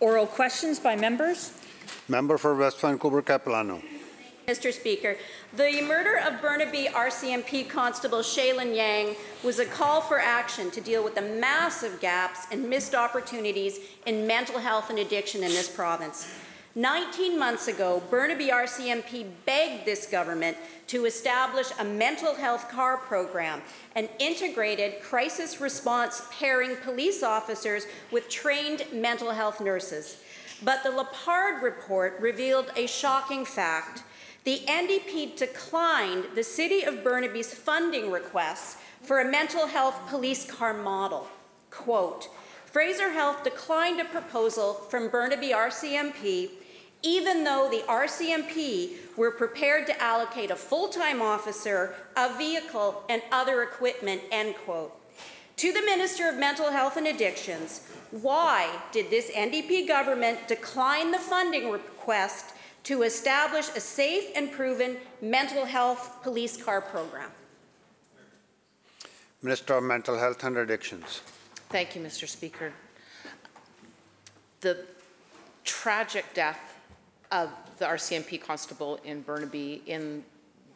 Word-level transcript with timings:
Oral 0.00 0.26
questions 0.26 0.80
by 0.80 0.96
members. 0.96 1.52
Member 2.08 2.38
for 2.38 2.56
West 2.56 2.80
Vancouver 2.80 3.20
Capilano. 3.20 3.82
Mr. 4.48 4.72
Speaker, 4.72 5.16
the 5.54 5.82
murder 5.82 6.18
of 6.26 6.40
Burnaby 6.40 6.88
RCMP 6.90 7.68
Constable 7.68 8.20
Shaelyn 8.20 8.74
Yang 8.74 9.16
was 9.44 9.58
a 9.58 9.66
call 9.66 10.00
for 10.00 10.18
action 10.18 10.70
to 10.70 10.80
deal 10.80 11.04
with 11.04 11.14
the 11.14 11.22
massive 11.22 12.00
gaps 12.00 12.46
and 12.50 12.68
missed 12.68 12.94
opportunities 12.94 13.78
in 14.06 14.26
mental 14.26 14.58
health 14.58 14.88
and 14.88 14.98
addiction 14.98 15.42
in 15.42 15.50
this 15.50 15.68
province. 15.68 16.34
19 16.76 17.36
months 17.36 17.66
ago, 17.66 18.00
Burnaby 18.10 18.48
RCMP 18.48 19.26
begged 19.44 19.84
this 19.84 20.06
government 20.06 20.56
to 20.86 21.04
establish 21.04 21.66
a 21.80 21.84
mental 21.84 22.34
health 22.36 22.70
car 22.70 22.96
program, 22.96 23.60
an 23.96 24.08
integrated 24.20 25.02
crisis 25.02 25.60
response 25.60 26.22
pairing 26.30 26.76
police 26.76 27.24
officers 27.24 27.86
with 28.12 28.28
trained 28.28 28.84
mental 28.92 29.32
health 29.32 29.60
nurses. 29.60 30.22
But 30.62 30.84
the 30.84 30.92
Lepard 30.92 31.60
report 31.60 32.20
revealed 32.20 32.70
a 32.76 32.86
shocking 32.86 33.44
fact. 33.44 34.04
The 34.44 34.60
NDP 34.66 35.36
declined 35.36 36.26
the 36.36 36.44
City 36.44 36.82
of 36.82 37.02
Burnaby's 37.02 37.52
funding 37.52 38.12
requests 38.12 38.76
for 39.02 39.20
a 39.20 39.30
mental 39.30 39.66
health 39.66 40.08
police 40.08 40.48
car 40.48 40.72
model. 40.72 41.26
Quote, 41.70 42.28
Fraser 42.64 43.10
Health 43.10 43.42
declined 43.42 44.00
a 44.00 44.04
proposal 44.04 44.74
from 44.74 45.08
Burnaby 45.08 45.48
RCMP 45.48 46.50
even 47.02 47.44
though 47.44 47.68
the 47.70 47.82
RCMP 47.88 49.16
were 49.16 49.30
prepared 49.30 49.86
to 49.86 50.02
allocate 50.02 50.50
a 50.50 50.56
full-time 50.56 51.22
officer, 51.22 51.94
a 52.16 52.36
vehicle, 52.36 53.02
and 53.08 53.22
other 53.32 53.62
equipment, 53.62 54.22
end 54.30 54.54
quote. 54.64 54.92
To 55.56 55.72
the 55.72 55.82
Minister 55.82 56.28
of 56.28 56.36
Mental 56.36 56.70
Health 56.70 56.96
and 56.96 57.06
Addictions, 57.06 57.86
why 58.10 58.68
did 58.92 59.10
this 59.10 59.30
NDP 59.30 59.86
government 59.86 60.48
decline 60.48 61.10
the 61.10 61.18
funding 61.18 61.70
request 61.70 62.54
to 62.84 63.02
establish 63.02 63.68
a 63.76 63.80
safe 63.80 64.30
and 64.34 64.50
proven 64.50 64.96
mental 65.20 65.66
health 65.66 66.22
police 66.22 66.56
car 66.62 66.80
program? 66.80 67.30
Minister 69.42 69.74
of 69.74 69.84
Mental 69.84 70.18
Health 70.18 70.42
and 70.44 70.56
Addictions. 70.56 71.20
Thank 71.68 71.94
you, 71.94 72.02
Mr. 72.02 72.26
Speaker. 72.26 72.72
The 74.60 74.84
tragic 75.64 76.24
death 76.34 76.79
of 77.32 77.50
the 77.78 77.84
RCMP 77.84 78.40
constable 78.40 78.98
in 79.04 79.22
Burnaby 79.22 79.82
in 79.86 80.24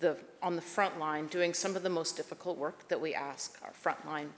the, 0.01 0.17
on 0.43 0.57
the 0.57 0.63
front 0.63 0.99
line 0.99 1.27
doing 1.29 1.55
some 1.55 1.77
of 1.77 1.83
the 1.83 1.91
most 1.91 2.17
difficult 2.17 2.59
work 2.59 2.89
that 2.89 3.01
we 3.01 3.15
ask 3.15 3.59
our 3.63 3.73
frontline 3.73 4.29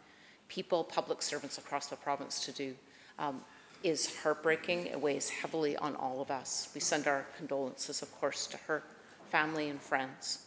people, 0.48 0.84
public 0.84 1.22
servants 1.22 1.58
across 1.58 1.88
the 1.88 1.96
province 1.96 2.44
to 2.44 2.52
do 2.52 2.74
um, 3.18 3.40
is 3.82 4.16
heartbreaking. 4.22 4.86
It 4.86 5.00
weighs 5.00 5.28
heavily 5.28 5.76
on 5.76 5.96
all 5.96 6.20
of 6.20 6.30
us. 6.30 6.70
We 6.74 6.80
send 6.80 7.06
our 7.06 7.26
condolences, 7.36 8.02
of 8.02 8.12
course, 8.20 8.46
to 8.48 8.56
her 8.68 8.82
family 9.30 9.68
and 9.68 9.80
friends. 9.80 10.46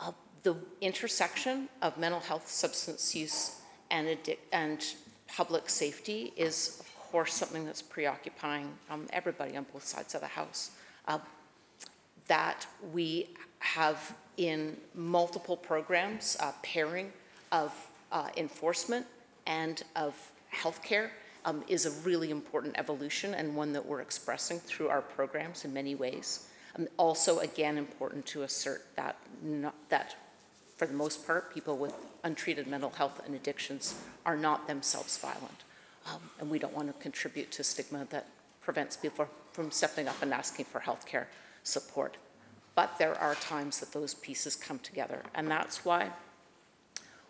Uh, 0.00 0.12
the 0.42 0.56
intersection 0.80 1.68
of 1.82 1.96
mental 1.98 2.20
health, 2.20 2.48
substance 2.48 3.14
use, 3.14 3.60
and, 3.90 4.08
addic- 4.08 4.38
and 4.52 4.84
public 5.28 5.68
safety 5.68 6.32
is, 6.36 6.78
of 6.80 6.94
course, 7.10 7.34
something 7.34 7.64
that's 7.64 7.82
preoccupying 7.82 8.72
um, 8.90 9.06
everybody 9.12 9.56
on 9.56 9.66
both 9.72 9.84
sides 9.84 10.14
of 10.14 10.20
the 10.20 10.26
House. 10.26 10.70
Uh, 11.06 11.18
that 12.26 12.66
we 12.92 13.28
have 13.58 14.14
in 14.36 14.76
multiple 14.94 15.56
programs 15.56 16.36
uh, 16.40 16.52
pairing 16.62 17.12
of 17.52 17.72
uh, 18.12 18.28
enforcement 18.36 19.06
and 19.46 19.82
of 19.96 20.14
healthcare 20.54 21.10
um, 21.44 21.62
is 21.68 21.86
a 21.86 21.90
really 22.02 22.30
important 22.30 22.74
evolution 22.78 23.34
and 23.34 23.54
one 23.54 23.72
that 23.72 23.84
we're 23.84 24.00
expressing 24.00 24.58
through 24.58 24.88
our 24.88 25.02
programs 25.02 25.64
in 25.64 25.72
many 25.72 25.94
ways. 25.94 26.48
Um, 26.76 26.88
also, 26.96 27.40
again, 27.40 27.76
important 27.76 28.24
to 28.26 28.42
assert 28.42 28.84
that 28.96 29.16
not, 29.42 29.74
that 29.90 30.16
for 30.76 30.86
the 30.86 30.94
most 30.94 31.26
part, 31.26 31.52
people 31.54 31.76
with 31.76 31.94
untreated 32.24 32.66
mental 32.66 32.90
health 32.90 33.20
and 33.26 33.34
addictions 33.34 33.94
are 34.24 34.36
not 34.36 34.66
themselves 34.66 35.18
violent. 35.18 35.64
Um, 36.06 36.20
and 36.40 36.50
we 36.50 36.58
don't 36.58 36.74
want 36.74 36.88
to 36.88 37.02
contribute 37.02 37.50
to 37.52 37.64
stigma 37.64 38.06
that 38.10 38.28
prevents 38.62 38.96
people 38.96 39.28
from 39.54 39.70
stepping 39.70 40.08
up 40.08 40.20
and 40.20 40.34
asking 40.34 40.66
for 40.66 40.80
healthcare 40.80 41.26
support. 41.62 42.16
But 42.74 42.98
there 42.98 43.18
are 43.18 43.36
times 43.36 43.80
that 43.80 43.92
those 43.92 44.14
pieces 44.14 44.56
come 44.56 44.80
together. 44.80 45.22
And 45.34 45.48
that's 45.48 45.84
why 45.84 46.10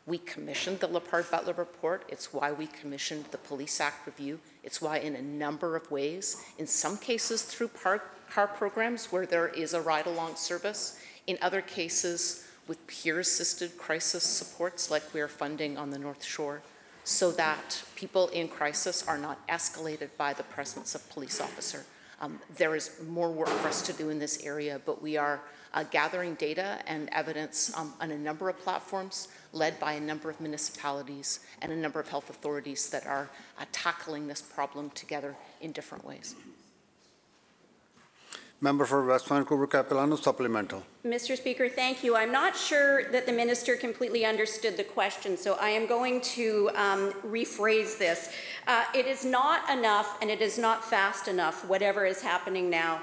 we 0.06 0.18
commissioned 0.18 0.80
the 0.80 0.88
Lepard 0.88 1.30
Butler 1.30 1.52
report. 1.52 2.04
It's 2.08 2.32
why 2.32 2.50
we 2.50 2.66
commissioned 2.66 3.26
the 3.26 3.38
Police 3.38 3.78
Act 3.78 4.06
review. 4.06 4.40
It's 4.62 4.80
why, 4.80 4.98
in 4.98 5.16
a 5.16 5.22
number 5.22 5.76
of 5.76 5.90
ways, 5.90 6.42
in 6.58 6.66
some 6.66 6.96
cases 6.96 7.42
through 7.42 7.68
par- 7.68 8.02
car 8.30 8.46
programs 8.46 9.12
where 9.12 9.26
there 9.26 9.48
is 9.48 9.74
a 9.74 9.80
ride 9.80 10.06
along 10.06 10.36
service, 10.36 10.98
in 11.26 11.38
other 11.42 11.60
cases 11.60 12.46
with 12.66 12.86
peer 12.86 13.20
assisted 13.20 13.76
crisis 13.76 14.24
supports 14.24 14.90
like 14.90 15.12
we 15.12 15.20
are 15.20 15.28
funding 15.28 15.76
on 15.76 15.90
the 15.90 15.98
North 15.98 16.24
Shore, 16.24 16.62
so 17.04 17.30
that 17.32 17.82
people 17.96 18.28
in 18.28 18.48
crisis 18.48 19.06
are 19.06 19.18
not 19.18 19.46
escalated 19.48 20.08
by 20.16 20.32
the 20.32 20.42
presence 20.44 20.94
of 20.94 21.08
police 21.10 21.38
officer. 21.38 21.84
Um, 22.24 22.40
there 22.56 22.74
is 22.74 22.90
more 23.06 23.30
work 23.30 23.48
for 23.48 23.68
us 23.68 23.82
to 23.82 23.92
do 23.92 24.08
in 24.08 24.18
this 24.18 24.42
area, 24.42 24.80
but 24.86 25.02
we 25.02 25.18
are 25.18 25.42
uh, 25.74 25.84
gathering 25.90 26.36
data 26.36 26.78
and 26.86 27.10
evidence 27.12 27.70
um, 27.76 27.92
on 28.00 28.12
a 28.12 28.16
number 28.16 28.48
of 28.48 28.58
platforms 28.60 29.28
led 29.52 29.78
by 29.78 29.92
a 29.92 30.00
number 30.00 30.30
of 30.30 30.40
municipalities 30.40 31.40
and 31.60 31.70
a 31.70 31.76
number 31.76 32.00
of 32.00 32.08
health 32.08 32.30
authorities 32.30 32.88
that 32.88 33.06
are 33.06 33.28
uh, 33.58 33.64
tackling 33.72 34.26
this 34.26 34.40
problem 34.40 34.88
together 34.90 35.36
in 35.60 35.70
different 35.72 36.02
ways. 36.02 36.34
Member 38.64 38.86
for 38.86 39.04
West 39.04 39.28
Vancouver 39.28 39.66
Capilano 39.66 40.16
Supplemental. 40.16 40.82
Mr. 41.04 41.36
Speaker, 41.36 41.68
thank 41.68 42.02
you. 42.02 42.16
I'm 42.16 42.32
not 42.32 42.56
sure 42.56 43.12
that 43.12 43.26
the 43.26 43.32
minister 43.32 43.76
completely 43.76 44.24
understood 44.24 44.78
the 44.78 44.84
question, 44.84 45.36
so 45.36 45.58
I 45.60 45.68
am 45.68 45.86
going 45.86 46.22
to 46.38 46.70
um, 46.74 47.12
rephrase 47.26 47.98
this. 47.98 48.30
Uh, 48.66 48.84
it 48.94 49.06
is 49.06 49.22
not 49.22 49.68
enough 49.68 50.16
and 50.22 50.30
it 50.30 50.40
is 50.40 50.56
not 50.56 50.82
fast 50.82 51.28
enough, 51.28 51.68
whatever 51.68 52.06
is 52.06 52.22
happening 52.22 52.70
now. 52.70 53.02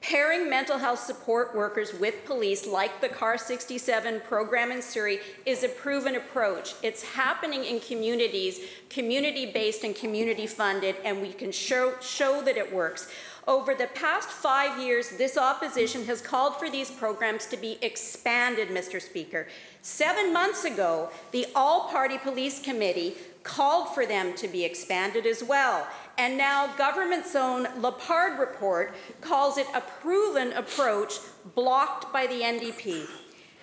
Pairing 0.00 0.50
mental 0.50 0.78
health 0.78 0.98
support 0.98 1.54
workers 1.54 1.92
with 1.94 2.24
police, 2.24 2.66
like 2.66 3.00
the 3.00 3.08
CAR 3.08 3.38
67 3.38 4.22
program 4.26 4.72
in 4.72 4.82
Surrey, 4.82 5.20
is 5.46 5.62
a 5.62 5.68
proven 5.68 6.16
approach. 6.16 6.74
It's 6.82 7.04
happening 7.04 7.64
in 7.64 7.78
communities, 7.78 8.60
community 8.88 9.52
based 9.52 9.84
and 9.84 9.94
community 9.94 10.48
funded, 10.48 10.96
and 11.04 11.22
we 11.22 11.32
can 11.32 11.52
show, 11.52 11.92
show 12.00 12.42
that 12.42 12.56
it 12.56 12.72
works. 12.72 13.12
Over 13.48 13.74
the 13.74 13.88
past 13.88 14.28
five 14.28 14.80
years, 14.80 15.10
this 15.10 15.36
opposition 15.36 16.04
has 16.04 16.22
called 16.22 16.60
for 16.60 16.70
these 16.70 16.92
programs 16.92 17.46
to 17.46 17.56
be 17.56 17.76
expanded, 17.82 18.68
Mr. 18.68 19.02
Speaker. 19.02 19.48
Seven 19.80 20.32
months 20.32 20.64
ago, 20.64 21.10
the 21.32 21.46
All 21.56 21.88
Party 21.88 22.18
Police 22.18 22.62
Committee 22.62 23.16
called 23.42 23.92
for 23.94 24.06
them 24.06 24.34
to 24.36 24.46
be 24.46 24.64
expanded 24.64 25.26
as 25.26 25.42
well. 25.42 25.88
And 26.18 26.38
now, 26.38 26.72
government's 26.76 27.34
own 27.34 27.66
Lepard 27.80 28.38
report 28.38 28.94
calls 29.20 29.58
it 29.58 29.66
a 29.74 29.80
proven 29.80 30.52
approach 30.52 31.14
blocked 31.56 32.12
by 32.12 32.28
the 32.28 32.42
NDP. 32.42 33.08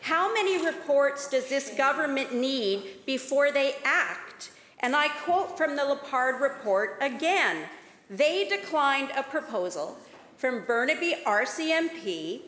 How 0.02 0.34
many 0.34 0.66
reports 0.66 1.30
does 1.30 1.48
this 1.48 1.74
government 1.78 2.34
need 2.34 3.06
before 3.06 3.54
they 3.54 3.76
act? 3.86 4.52
And 4.82 4.94
I 4.94 5.08
quote 5.08 5.58
from 5.58 5.78
the 5.78 5.86
Lepard 5.86 6.42
report 6.42 6.98
again 7.02 7.66
they 8.10 8.48
declined 8.48 9.12
a 9.16 9.24
proposal 9.24 9.98
from 10.38 10.64
Burnaby 10.66 11.16
RCMP, 11.26 12.42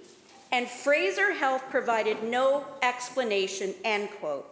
and 0.52 0.68
Fraser 0.68 1.34
Health 1.34 1.64
provided 1.70 2.24
no 2.24 2.66
explanation, 2.82 3.74
end 3.84 4.10
quote. 4.20 4.48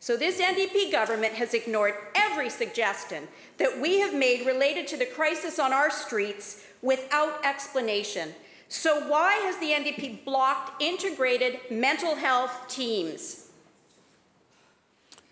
So 0.00 0.16
this 0.16 0.40
NDP 0.40 0.92
government 0.92 1.34
has 1.34 1.54
ignored 1.54 1.94
every 2.14 2.50
suggestion 2.50 3.26
that 3.58 3.80
we 3.80 4.00
have 4.00 4.14
made 4.14 4.46
related 4.46 4.86
to 4.88 4.96
the 4.96 5.06
crisis 5.06 5.58
on 5.58 5.72
our 5.72 5.90
streets 5.90 6.64
without 6.82 7.44
explanation. 7.44 8.34
So 8.68 9.08
why 9.08 9.34
has 9.36 9.56
the 9.58 9.70
NDP 9.70 10.24
blocked 10.24 10.82
integrated 10.82 11.60
mental 11.70 12.16
health 12.16 12.68
teams? 12.68 13.48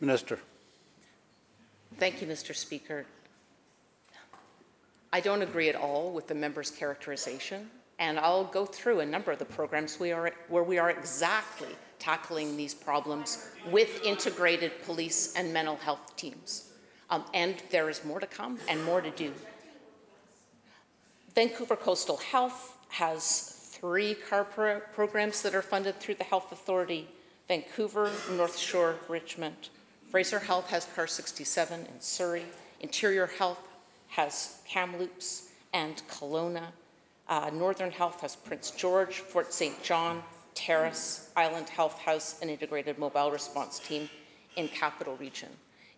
Minister. 0.01 0.39
Thank 1.99 2.21
you, 2.21 2.27
Mr. 2.27 2.57
Speaker. 2.57 3.07
I 5.13 5.21
don't 5.21 5.43
agree 5.43 5.69
at 5.69 5.77
all 5.77 6.11
with 6.11 6.27
the 6.27 6.35
member's 6.35 6.71
characterization, 6.71 7.71
and 7.99 8.19
I'll 8.19 8.45
go 8.45 8.65
through 8.65 9.01
a 9.01 9.07
number 9.07 9.31
of 9.31 9.39
the 9.39 9.45
programs 9.45 10.01
we 10.01 10.11
are, 10.11 10.33
where 10.49 10.63
we 10.63 10.79
are 10.79 10.91
exactly 10.91 11.69
tackling 11.99 12.57
these 12.57 12.75
problems 12.75 13.47
with 13.71 14.03
integrated 14.05 14.73
police 14.85 15.35
and 15.37 15.53
mental 15.53 15.77
health 15.77 16.17
teams. 16.17 16.71
Um, 17.11 17.25
and 17.35 17.63
there 17.71 17.91
is 17.91 18.05
more 18.05 18.21
to 18.21 18.27
come 18.27 18.59
and 18.69 18.83
more 18.85 19.03
to 19.03 19.11
do. 19.11 19.33
Vancouver 21.35 21.77
Coastal 21.77 22.17
Health 22.17 22.79
has 22.89 23.69
three 23.71 24.15
CAR 24.15 24.45
pro- 24.45 24.81
programs 24.81 25.43
that 25.43 25.55
are 25.55 25.63
funded 25.63 26.01
through 26.01 26.15
the 26.15 26.25
Health 26.25 26.53
Authority 26.53 27.09
Vancouver, 27.49 28.11
North 28.31 28.57
Shore, 28.57 28.97
Richmond. 29.09 29.69
Fraser 30.11 30.39
Health 30.39 30.71
has 30.71 30.87
CAR 30.95 31.07
67 31.07 31.81
in 31.81 32.01
Surrey. 32.01 32.45
Interior 32.81 33.27
Health 33.27 33.59
has 34.13 34.61
Kamloops, 34.69 35.49
and 35.73 36.03
Kelowna. 36.09 36.67
Uh, 37.29 37.51
Northern 37.53 37.91
Health 37.91 38.21
has 38.21 38.37
Prince 38.37 38.71
George, 38.71 39.17
Fort 39.17 39.55
St. 39.55 39.83
John, 39.83 40.23
Terrace, 40.55 41.31
Island 41.35 41.71
Health 41.71 41.99
House, 41.99 42.39
an 42.43 42.51
Integrated 42.51 42.99
Mobile 42.99 43.31
Response 43.31 43.79
Team 43.79 44.11
in 44.57 44.69
Capital 44.69 45.17
Region. 45.17 45.49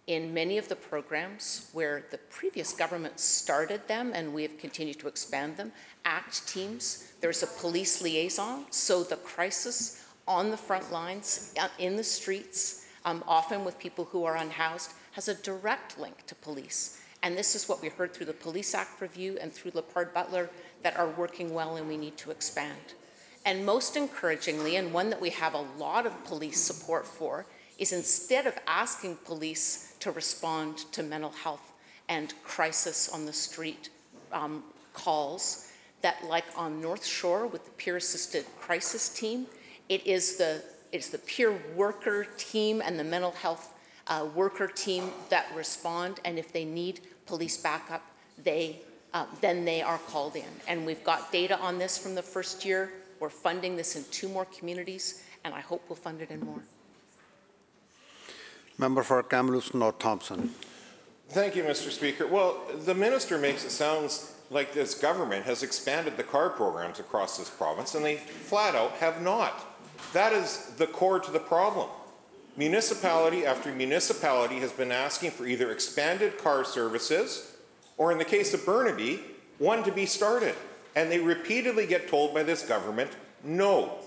In 0.07 0.33
many 0.33 0.59
of 0.59 0.69
the 0.69 0.77
programs 0.77 1.71
where 1.73 2.05
the 2.13 2.19
previous 2.19 2.73
government 2.73 3.19
started 3.19 3.81
them 3.89 4.13
and 4.15 4.33
we 4.33 4.43
have 4.43 4.59
continued 4.59 5.01
to 5.01 5.09
expand 5.09 5.57
them, 5.57 5.73
ACT 6.05 6.47
teams, 6.47 7.15
there's 7.21 7.43
a 7.43 7.49
police 7.49 8.01
liaison, 8.01 8.67
so 8.71 9.03
the 9.03 9.17
crisis 9.17 10.05
on 10.29 10.53
the 10.53 10.57
front 10.57 10.93
lines, 10.93 11.53
uh, 11.61 11.69
in 11.81 11.97
the 11.97 12.05
streets, 12.05 12.87
um, 13.05 13.25
often 13.27 13.65
with 13.65 13.77
people 13.79 14.05
who 14.05 14.25
are 14.25 14.37
unhoused, 14.37 14.93
has 15.13 15.27
a 15.27 15.35
direct 15.35 15.99
link 15.99 16.25
to 16.27 16.35
police. 16.37 17.01
And 17.25 17.39
this 17.39 17.55
is 17.55 17.71
what 17.71 17.81
we 17.81 17.89
heard 17.89 18.13
through 18.13 18.27
the 18.27 18.35
Police 18.35 18.75
Act 18.75 19.01
review 19.01 19.39
and 19.41 19.51
through 19.51 19.71
Lepard 19.75 20.13
Butler 20.13 20.51
that 20.83 20.99
are 20.99 21.09
working 21.09 21.55
well 21.55 21.77
and 21.77 21.89
we 21.89 21.97
need 21.97 22.19
to 22.19 22.31
expand. 22.31 22.93
And 23.47 23.65
most 23.65 23.97
encouragingly, 23.97 24.77
and 24.77 24.93
one 24.93 25.09
that 25.09 25.21
we 25.23 25.31
have 25.31 25.55
a 25.55 25.67
lot 25.79 26.05
of 26.05 26.25
police 26.25 26.61
support 26.61 27.07
for, 27.07 27.47
is 27.79 27.93
instead 27.93 28.47
of 28.47 28.55
asking 28.67 29.17
police 29.25 29.97
to 30.01 30.11
respond 30.11 30.79
to 30.93 31.03
mental 31.03 31.31
health 31.31 31.73
and 32.11 32.35
crisis 32.45 33.09
on 33.09 33.25
the 33.25 33.33
street 33.33 33.89
um, 34.31 34.63
calls, 34.93 35.73
that 36.03 36.23
like 36.29 36.45
on 36.57 36.79
North 36.79 37.07
Shore 37.07 37.47
with 37.47 37.65
the 37.65 37.71
peer 37.73 37.97
assisted 37.97 38.45
crisis 38.61 39.09
team, 39.09 39.47
it 39.89 40.07
is 40.07 40.37
the, 40.37 40.63
it's 40.93 41.09
the 41.09 41.19
peer 41.19 41.59
worker 41.75 42.27
team 42.37 42.83
and 42.85 42.99
the 42.99 43.05
mental 43.05 43.33
health 43.33 43.71
uh, 44.09 44.29
worker 44.35 44.67
team 44.67 45.11
that 45.31 45.47
respond, 45.55 46.21
and 46.25 46.39
if 46.39 46.53
they 46.53 46.67
need 46.67 47.01
police 47.27 47.57
backup, 47.57 48.03
they, 48.43 48.81
uh, 49.13 49.27
then 49.41 49.65
they 49.65 49.83
are 49.83 49.99
called 49.99 50.37
in. 50.37 50.45
And 50.67 50.85
we've 50.85 51.05
got 51.05 51.33
data 51.33 51.59
on 51.59 51.79
this 51.79 51.99
from 51.99 52.15
the 52.15 52.23
first 52.23 52.65
year. 52.65 52.93
We're 53.21 53.31
funding 53.31 53.77
this 53.77 53.97
in 53.97 54.05
two 54.11 54.29
more 54.29 54.45
communities, 54.47 55.25
and 55.45 55.55
I 55.55 55.61
hope 55.61 55.83
we'll 55.89 55.97
fund 55.97 56.21
it 56.21 56.31
in 56.31 56.45
more. 56.45 56.63
Member 58.77 59.03
for 59.03 59.23
Kamloops 59.23 59.73
North 59.73 59.99
Thompson. 59.99 60.51
Thank 61.29 61.57
you, 61.57 61.63
Mr. 61.63 61.91
Speaker. 61.91 62.27
Well, 62.27 62.61
the 62.85 62.95
minister 62.95 63.39
makes 63.39 63.65
it 63.65 63.71
sound 63.71 64.11
like 64.51 64.73
this 64.73 64.95
government 64.95 65.45
has 65.47 65.63
expanded 65.63 66.17
the 66.17 66.23
car 66.23 66.51
programs 66.51 67.01
across 67.01 67.39
this 67.39 67.49
province, 67.49 67.95
and 67.95 68.05
they 68.05 68.17
flat 68.17 68.75
out 68.75 68.93
have 68.93 69.23
not. 69.23 69.65
That 70.13 70.33
is 70.33 70.73
the 70.77 70.87
core 70.87 71.19
to 71.21 71.31
the 71.31 71.41
problem. 71.41 71.89
Municipality 72.57 73.45
after 73.45 73.73
municipality 73.73 74.61
has 74.61 74.73
been 74.73 74.93
asking 74.93 75.33
for 75.33 75.47
either 75.47 75.73
expanded 75.73 76.39
car 76.39 76.65
services, 76.65 77.57
or 77.97 78.13
in 78.13 78.19
the 78.19 78.25
case 78.25 78.55
of 78.55 78.65
Burnaby, 78.65 79.21
one 79.59 79.83
to 79.83 79.93
be 79.93 80.07
started. 80.07 80.55
And 80.95 81.11
they 81.11 81.19
repeatedly 81.19 81.87
get 81.87 82.09
told 82.09 82.33
by 82.33 82.45
this 82.45 82.63
government, 82.63 83.11
no. 83.43 83.99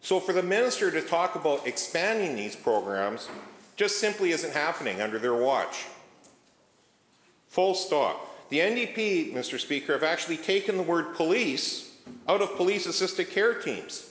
So 0.00 0.20
for 0.20 0.32
the 0.32 0.42
minister 0.42 0.90
to 0.90 1.00
talk 1.00 1.34
about 1.34 1.66
expanding 1.66 2.36
these 2.36 2.54
programs 2.54 3.28
just 3.76 3.98
simply 3.98 4.32
isn't 4.32 4.52
happening 4.52 5.00
under 5.00 5.18
their 5.18 5.34
watch. 5.34 5.86
Full 7.48 7.74
stop. 7.74 8.48
The 8.50 8.58
NDP, 8.58 9.32
Mr. 9.32 9.58
Speaker, 9.58 9.94
have 9.94 10.02
actually 10.02 10.36
taken 10.36 10.76
the 10.76 10.82
word 10.82 11.14
police 11.14 11.96
out 12.28 12.42
of 12.42 12.56
police 12.56 12.86
assisted 12.86 13.30
care 13.30 13.54
teams. 13.54 14.07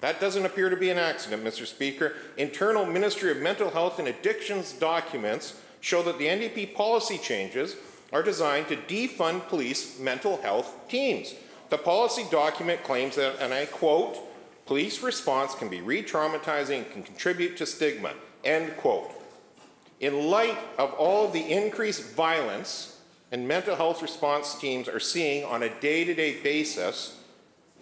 That 0.00 0.20
doesn't 0.20 0.44
appear 0.44 0.68
to 0.68 0.76
be 0.76 0.90
an 0.90 0.98
accident, 0.98 1.42
Mr. 1.42 1.66
Speaker. 1.66 2.14
Internal 2.36 2.84
Ministry 2.84 3.30
of 3.30 3.38
Mental 3.38 3.70
Health 3.70 3.98
and 3.98 4.08
Addictions 4.08 4.72
documents 4.72 5.58
show 5.80 6.02
that 6.02 6.18
the 6.18 6.26
NDP 6.26 6.74
policy 6.74 7.18
changes 7.18 7.76
are 8.12 8.22
designed 8.22 8.68
to 8.68 8.76
defund 8.76 9.48
police 9.48 9.98
mental 9.98 10.40
health 10.42 10.88
teams. 10.88 11.34
The 11.70 11.78
policy 11.78 12.24
document 12.30 12.82
claims 12.84 13.16
that, 13.16 13.36
and 13.40 13.52
I 13.52 13.66
quote, 13.66 14.18
police 14.66 15.02
response 15.02 15.54
can 15.54 15.68
be 15.68 15.80
re 15.80 16.02
traumatizing 16.02 16.78
and 16.78 16.92
can 16.92 17.02
contribute 17.02 17.56
to 17.56 17.66
stigma, 17.66 18.12
end 18.44 18.76
quote. 18.76 19.12
In 19.98 20.28
light 20.28 20.58
of 20.78 20.92
all 20.94 21.26
of 21.26 21.32
the 21.32 21.52
increased 21.52 22.14
violence 22.14 23.00
and 23.32 23.48
mental 23.48 23.74
health 23.74 24.02
response 24.02 24.58
teams 24.58 24.88
are 24.88 25.00
seeing 25.00 25.44
on 25.44 25.62
a 25.62 25.80
day 25.80 26.04
to 26.04 26.14
day 26.14 26.40
basis, 26.42 27.18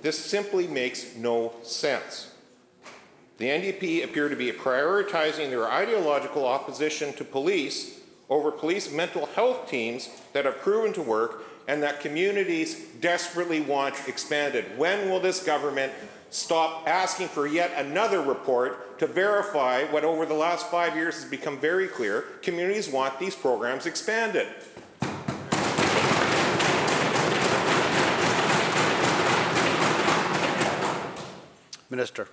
this 0.05 0.23
simply 0.23 0.67
makes 0.67 1.17
no 1.17 1.55
sense. 1.63 2.31
The 3.39 3.47
NDP 3.47 4.05
appear 4.05 4.29
to 4.29 4.37
be 4.37 4.53
prioritizing 4.53 5.49
their 5.49 5.67
ideological 5.69 6.47
opposition 6.47 7.15
to 7.15 7.25
police 7.25 8.01
over 8.29 8.51
police 8.51 8.93
mental 8.93 9.25
health 9.25 9.67
teams 9.67 10.11
that 10.35 10.45
have 10.45 10.59
proven 10.59 10.93
to 10.93 11.01
work 11.01 11.45
and 11.69 11.83
that 11.83 12.01
communities 12.01 12.85
desperately 13.01 13.63
want 13.63 13.95
expanded. 14.07 14.77
When 14.77 15.09
will 15.09 15.21
this 15.21 15.43
government 15.43 15.91
stop 16.29 16.87
asking 16.87 17.29
for 17.29 17.47
yet 17.47 17.73
another 17.75 18.21
report 18.21 18.99
to 18.99 19.07
verify 19.07 19.85
what 19.85 20.05
over 20.05 20.27
the 20.27 20.35
last 20.35 20.71
five 20.71 20.95
years 20.95 21.15
has 21.15 21.25
become 21.25 21.59
very 21.59 21.89
clear? 21.89 22.27
Communities 22.43 22.91
want 22.91 23.19
these 23.19 23.35
programs 23.35 23.87
expanded. 23.87 24.49
Minister. 31.95 32.27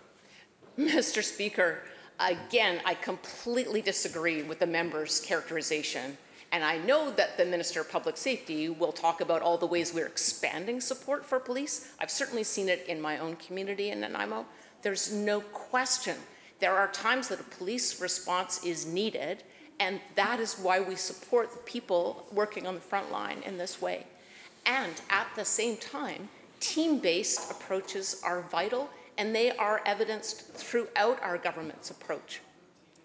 Mr. 0.76 1.24
Speaker, 1.24 1.84
again, 2.20 2.82
I 2.84 2.96
completely 2.96 3.80
disagree 3.84 4.42
with 4.42 4.58
the 4.58 4.66
member's 4.66 5.20
characterization. 5.20 6.18
And 6.52 6.64
I 6.64 6.80
know 6.80 7.12
that 7.12 7.38
the 7.38 7.46
Minister 7.46 7.82
of 7.82 7.92
Public 7.92 8.18
Safety 8.18 8.70
will 8.70 8.92
talk 8.92 9.22
about 9.22 9.44
all 9.44 9.60
the 9.60 9.68
ways 9.68 9.94
we're 9.94 10.08
expanding 10.08 10.82
support 10.82 11.24
for 11.24 11.40
police. 11.40 11.94
I've 12.00 12.10
certainly 12.10 12.44
seen 12.44 12.70
it 12.70 12.86
in 12.88 13.00
my 13.00 13.20
own 13.20 13.36
community 13.36 13.92
in 13.92 14.02
Nanaimo. 14.02 14.48
There's 14.82 15.14
no 15.14 15.42
question. 15.42 16.18
There 16.60 16.76
are 16.76 16.88
times 16.92 17.28
that 17.28 17.40
a 17.40 17.44
police 17.44 18.02
response 18.02 18.66
is 18.66 18.88
needed, 18.88 19.44
and 19.80 20.02
that 20.16 20.40
is 20.40 20.56
why 20.56 20.80
we 20.80 20.96
support 20.96 21.52
the 21.52 21.60
people 21.60 22.26
working 22.32 22.66
on 22.66 22.74
the 22.74 22.82
front 22.82 23.12
line 23.12 23.44
in 23.46 23.58
this 23.60 23.80
way. 23.80 24.08
And 24.66 24.94
at 25.12 25.28
the 25.36 25.46
same 25.46 25.78
time, 25.78 26.30
team 26.60 26.98
based 26.98 27.52
approaches 27.52 28.22
are 28.26 28.42
vital 28.42 28.90
and 29.22 29.36
they 29.36 29.52
are 29.52 29.82
evidenced 29.86 30.52
throughout 30.54 31.22
our 31.22 31.38
government's 31.38 31.92
approach, 31.92 32.42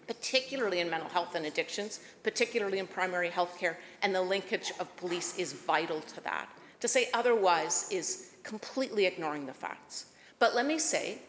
particularly 0.07 0.79
in 0.79 0.89
mental 0.89 1.07
health 1.09 1.35
and 1.35 1.45
addictions, 1.45 1.99
particularly 2.23 2.79
in 2.79 2.87
primary 2.87 3.29
health 3.29 3.55
care, 3.59 3.77
and 4.01 4.15
the 4.15 4.21
linkage 4.21 4.71
of 4.79 4.97
police 4.97 5.37
is 5.37 5.53
vital 5.53 6.01
to 6.01 6.19
that. 6.21 6.49
To 6.79 6.87
say 6.87 7.09
otherwise 7.13 7.87
is 7.91 8.31
completely 8.41 9.05
ignoring 9.05 9.45
the 9.45 9.53
facts. 9.53 10.07
But 10.39 10.55
let 10.55 10.65
me 10.65 10.79
say, 10.79 11.19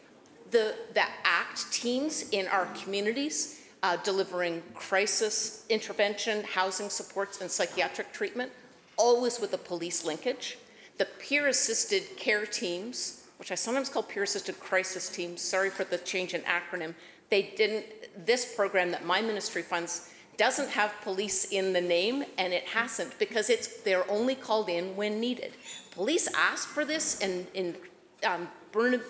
the, 0.52 0.74
the 0.94 1.04
ACT 1.22 1.70
teams 1.70 2.30
in 2.30 2.46
our 2.46 2.64
communities 2.82 3.60
uh, 3.82 3.98
delivering 3.98 4.62
crisis 4.72 5.66
intervention, 5.68 6.44
housing 6.44 6.88
supports, 6.88 7.42
and 7.42 7.50
psychiatric 7.50 8.10
treatment, 8.14 8.52
always 8.96 9.38
with 9.38 9.52
a 9.52 9.58
police 9.58 10.06
linkage. 10.06 10.56
The 10.96 11.04
peer 11.04 11.46
assisted 11.48 12.16
care 12.16 12.46
teams 12.46 13.17
which 13.38 13.50
I 13.52 13.54
sometimes 13.54 13.88
call 13.88 14.02
peer 14.02 14.24
assisted 14.24 14.60
crisis 14.60 15.08
teams. 15.08 15.40
Sorry 15.40 15.70
for 15.70 15.84
the 15.84 15.98
change 15.98 16.34
in 16.34 16.42
acronym. 16.42 16.94
They 17.30 17.54
didn't, 17.56 17.86
this 18.26 18.54
program 18.54 18.90
that 18.90 19.04
my 19.04 19.20
ministry 19.20 19.62
funds 19.62 20.10
doesn't 20.36 20.70
have 20.70 20.94
police 21.02 21.46
in 21.46 21.72
the 21.72 21.80
name, 21.80 22.24
and 22.38 22.52
it 22.52 22.64
hasn't 22.64 23.18
because 23.18 23.50
it's 23.50 23.82
they're 23.82 24.08
only 24.10 24.34
called 24.34 24.68
in 24.68 24.96
when 24.96 25.20
needed. 25.20 25.52
Police 25.90 26.28
asked 26.34 26.68
for 26.68 26.84
this 26.84 27.20
in 27.20 27.46
in 27.54 27.76
um, 28.24 28.48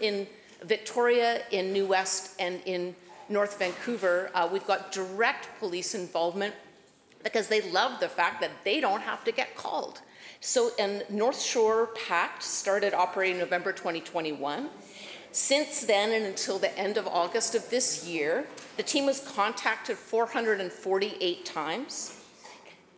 in 0.01 0.27
Victoria, 0.65 1.43
in 1.53 1.73
New 1.73 1.87
West, 1.87 2.35
and 2.41 2.61
in 2.65 2.97
North 3.29 3.59
Vancouver. 3.59 4.31
Uh, 4.35 4.49
we've 4.51 4.67
got 4.67 4.91
direct 4.91 5.49
police 5.59 5.95
involvement 5.95 6.55
because 7.23 7.49
they 7.49 7.61
love 7.71 8.01
the 8.01 8.09
fact 8.09 8.41
that 8.41 8.51
they 8.65 8.81
don't 8.81 9.03
have 9.03 9.23
to 9.25 9.33
get 9.33 9.55
called. 9.55 10.01
So, 10.41 10.71
and 10.79 11.05
North 11.11 11.41
Shore 11.41 11.89
Pact 12.09 12.45
started 12.45 12.95
operating 12.95 13.39
November 13.39 13.73
2021. 13.73 14.69
Since 15.33 15.85
then 15.85 16.13
and 16.13 16.25
until 16.25 16.59
the 16.59 16.77
end 16.79 16.97
of 16.97 17.07
August 17.09 17.55
of 17.55 17.69
this 17.71 18.07
year, 18.07 18.47
the 18.77 18.83
team 18.83 19.05
was 19.07 19.21
contacted 19.21 19.99
448 19.99 21.45
times, 21.45 22.23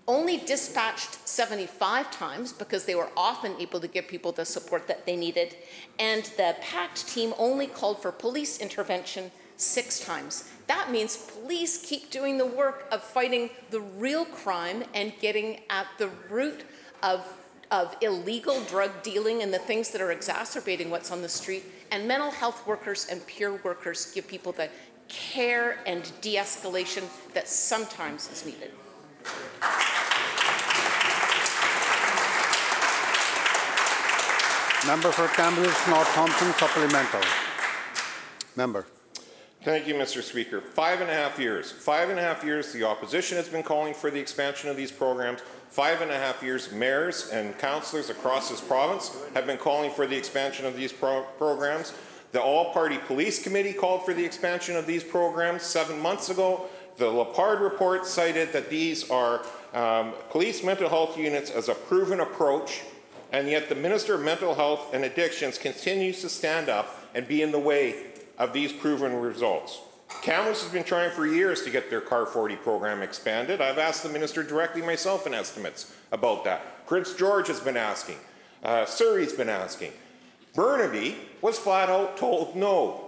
only 0.06 0.36
dispatched 0.36 1.26
75 1.26 2.10
times 2.10 2.52
because 2.52 2.84
they 2.84 2.94
were 2.94 3.08
often 3.16 3.54
able 3.58 3.80
to 3.80 3.88
give 3.88 4.06
people 4.06 4.32
the 4.32 4.44
support 4.44 4.86
that 4.86 5.06
they 5.06 5.16
needed, 5.16 5.56
and 5.98 6.24
the 6.36 6.56
PACT 6.60 7.08
team 7.08 7.32
only 7.38 7.66
called 7.66 8.02
for 8.02 8.12
police 8.12 8.58
intervention 8.58 9.30
six 9.56 10.00
times. 10.00 10.50
That 10.66 10.90
means 10.90 11.16
police 11.16 11.84
keep 11.84 12.10
doing 12.10 12.38
the 12.38 12.46
work 12.46 12.86
of 12.92 13.02
fighting 13.02 13.50
the 13.70 13.80
real 13.80 14.24
crime 14.24 14.84
and 14.94 15.12
getting 15.20 15.60
at 15.70 15.86
the 15.98 16.10
root 16.28 16.64
of, 17.02 17.26
of 17.70 17.96
illegal 18.00 18.62
drug 18.64 19.02
dealing 19.02 19.42
and 19.42 19.52
the 19.52 19.58
things 19.58 19.90
that 19.90 20.00
are 20.00 20.12
exacerbating 20.12 20.90
what's 20.90 21.10
on 21.10 21.22
the 21.22 21.28
street. 21.28 21.64
And 21.90 22.06
mental 22.06 22.30
health 22.30 22.66
workers 22.66 23.06
and 23.10 23.24
peer 23.26 23.54
workers 23.54 24.12
give 24.12 24.26
people 24.28 24.52
the 24.52 24.68
care 25.08 25.78
and 25.86 26.10
de 26.20 26.36
escalation 26.36 27.04
that 27.34 27.48
sometimes 27.48 28.30
is 28.30 28.46
needed. 28.46 28.70
Member 34.86 35.12
for 35.12 35.28
Kamloops 35.28 35.88
North 35.88 36.08
Thompson 36.14 36.52
supplemental. 36.54 37.20
Member. 38.56 38.86
Thank 39.62 39.86
you, 39.86 39.94
Mr. 39.94 40.22
Speaker. 40.22 40.62
Five 40.62 41.02
and 41.02 41.10
a 41.10 41.12
half 41.12 41.38
years. 41.38 41.70
Five 41.70 42.08
and 42.08 42.18
a 42.18 42.22
half 42.22 42.42
years 42.42 42.72
the 42.72 42.84
opposition 42.84 43.36
has 43.36 43.46
been 43.46 43.62
calling 43.62 43.92
for 43.92 44.10
the 44.10 44.18
expansion 44.18 44.70
of 44.70 44.76
these 44.76 44.90
programs. 44.90 45.40
Five 45.70 46.02
and 46.02 46.10
a 46.10 46.18
half 46.18 46.42
years 46.42 46.72
mayors 46.72 47.30
and 47.30 47.56
councillors 47.58 48.10
across 48.10 48.50
this 48.50 48.60
province 48.60 49.16
have 49.34 49.46
been 49.46 49.56
calling 49.56 49.92
for 49.92 50.04
the 50.04 50.16
expansion 50.16 50.66
of 50.66 50.76
these 50.76 50.92
pro- 50.92 51.22
programs. 51.38 51.92
The 52.32 52.42
All-Party 52.42 52.98
Police 53.06 53.40
Committee 53.40 53.72
called 53.72 54.04
for 54.04 54.12
the 54.12 54.24
expansion 54.24 54.76
of 54.76 54.86
these 54.86 55.04
programs 55.04 55.62
seven 55.62 56.00
months 56.00 56.28
ago. 56.28 56.66
The 56.96 57.08
Lepard 57.08 57.60
report 57.60 58.04
cited 58.04 58.52
that 58.52 58.68
these 58.68 59.08
are 59.10 59.42
um, 59.72 60.12
police 60.30 60.64
mental 60.64 60.88
health 60.88 61.16
units 61.16 61.52
as 61.52 61.68
a 61.68 61.74
proven 61.74 62.18
approach, 62.18 62.82
and 63.32 63.48
yet 63.48 63.68
the 63.68 63.76
Minister 63.76 64.14
of 64.14 64.22
Mental 64.22 64.56
Health 64.56 64.92
and 64.92 65.04
Addictions 65.04 65.56
continues 65.56 66.20
to 66.22 66.28
stand 66.28 66.68
up 66.68 67.00
and 67.14 67.28
be 67.28 67.42
in 67.42 67.52
the 67.52 67.58
way 67.60 68.06
of 68.38 68.52
these 68.52 68.72
proven 68.72 69.14
results. 69.20 69.78
Kamloops 70.22 70.62
has 70.62 70.72
been 70.72 70.84
trying 70.84 71.10
for 71.10 71.26
years 71.26 71.62
to 71.62 71.70
get 71.70 71.88
their 71.88 72.00
Car 72.00 72.26
40 72.26 72.56
program 72.56 73.00
expanded. 73.00 73.60
I've 73.62 73.78
asked 73.78 74.02
the 74.02 74.10
minister 74.10 74.42
directly 74.42 74.82
myself 74.82 75.26
in 75.26 75.32
estimates 75.32 75.94
about 76.12 76.44
that. 76.44 76.86
Prince 76.86 77.14
George 77.14 77.48
has 77.48 77.60
been 77.60 77.76
asking. 77.76 78.18
Uh, 78.62 78.84
Surrey's 78.84 79.32
been 79.32 79.48
asking. 79.48 79.92
Burnaby 80.54 81.16
was 81.40 81.58
flat 81.58 81.88
out 81.88 82.18
told 82.18 82.54
no. 82.54 83.06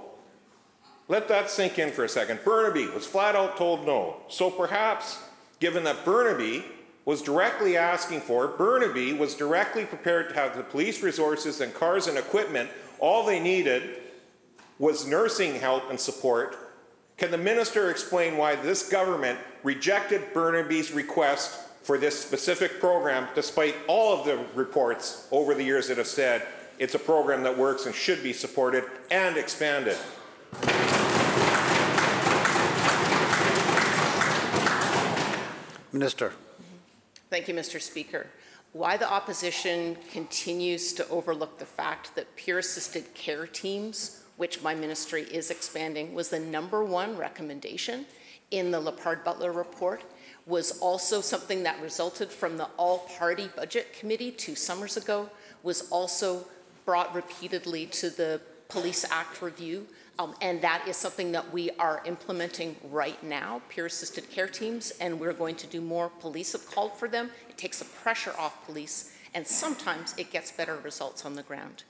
Let 1.08 1.28
that 1.28 1.50
sink 1.50 1.78
in 1.78 1.90
for 1.90 2.04
a 2.04 2.08
second. 2.08 2.40
Burnaby 2.44 2.86
was 2.86 3.06
flat 3.06 3.36
out 3.36 3.56
told 3.58 3.84
no. 3.84 4.16
So 4.28 4.50
perhaps, 4.50 5.22
given 5.60 5.84
that 5.84 6.04
Burnaby 6.04 6.64
was 7.04 7.20
directly 7.20 7.76
asking 7.76 8.20
for, 8.20 8.48
Burnaby 8.48 9.12
was 9.12 9.34
directly 9.34 9.84
prepared 9.84 10.30
to 10.30 10.34
have 10.36 10.56
the 10.56 10.62
police 10.62 11.02
resources 11.02 11.60
and 11.60 11.74
cars 11.74 12.06
and 12.06 12.16
equipment, 12.16 12.70
all 13.00 13.26
they 13.26 13.40
needed 13.40 13.96
was 14.78 15.06
nursing 15.06 15.56
help 15.56 15.90
and 15.90 15.98
support. 15.98 16.56
Can 17.16 17.30
the 17.30 17.38
minister 17.38 17.90
explain 17.90 18.36
why 18.36 18.56
this 18.56 18.88
government 18.88 19.38
rejected 19.62 20.32
Burnaby's 20.34 20.92
request 20.92 21.60
for 21.82 21.98
this 21.98 22.18
specific 22.18 22.80
program, 22.80 23.28
despite 23.34 23.74
all 23.86 24.18
of 24.18 24.24
the 24.24 24.44
reports 24.54 25.28
over 25.30 25.54
the 25.54 25.62
years 25.64 25.88
that 25.88 25.98
have 25.98 26.06
said 26.06 26.46
it's 26.78 26.94
a 26.94 26.98
program 26.98 27.42
that 27.42 27.56
works 27.56 27.86
and 27.86 27.94
should 27.94 28.22
be 28.22 28.32
supported 28.32 28.84
and 29.10 29.36
expanded? 29.36 29.96
Minister. 35.92 36.32
Thank 37.28 37.48
you, 37.48 37.54
Mr. 37.54 37.80
Speaker. 37.80 38.26
Why 38.72 38.96
the 38.96 39.10
opposition 39.10 39.96
continues 40.10 40.94
to 40.94 41.06
overlook 41.10 41.58
the 41.58 41.66
fact 41.66 42.14
that 42.14 42.34
peer-assisted 42.36 43.12
care 43.12 43.46
teams, 43.46 44.21
which 44.36 44.62
my 44.62 44.74
ministry 44.74 45.22
is 45.22 45.50
expanding, 45.50 46.14
was 46.14 46.28
the 46.28 46.38
number 46.38 46.84
one 46.84 47.16
recommendation 47.16 48.06
in 48.50 48.70
the 48.70 48.80
Lepard 48.80 49.24
Butler 49.24 49.52
report, 49.52 50.02
was 50.46 50.78
also 50.80 51.20
something 51.20 51.62
that 51.62 51.80
resulted 51.80 52.30
from 52.30 52.56
the 52.56 52.68
All-Party 52.76 53.48
Budget 53.56 53.92
Committee 53.92 54.30
two 54.30 54.54
summers 54.54 54.96
ago, 54.96 55.30
was 55.62 55.88
also 55.90 56.44
brought 56.84 57.14
repeatedly 57.14 57.86
to 57.86 58.10
the 58.10 58.40
Police 58.68 59.04
Act 59.10 59.40
review, 59.42 59.86
um, 60.18 60.34
and 60.40 60.60
that 60.62 60.86
is 60.88 60.96
something 60.96 61.30
that 61.32 61.52
we 61.52 61.70
are 61.78 62.02
implementing 62.04 62.74
right 62.90 63.22
now, 63.22 63.62
peer-assisted 63.68 64.28
care 64.30 64.48
teams, 64.48 64.92
and 65.00 65.18
we're 65.18 65.32
going 65.32 65.56
to 65.56 65.66
do 65.66 65.80
more. 65.80 66.10
Police 66.20 66.52
have 66.52 66.66
called 66.66 66.96
for 66.96 67.08
them. 67.08 67.30
It 67.48 67.56
takes 67.56 67.78
the 67.78 67.84
pressure 67.84 68.34
off 68.38 68.64
police, 68.66 69.14
and 69.34 69.46
sometimes 69.46 70.14
it 70.18 70.30
gets 70.30 70.50
better 70.50 70.76
results 70.76 71.24
on 71.24 71.34
the 71.34 71.42
ground. 71.42 71.84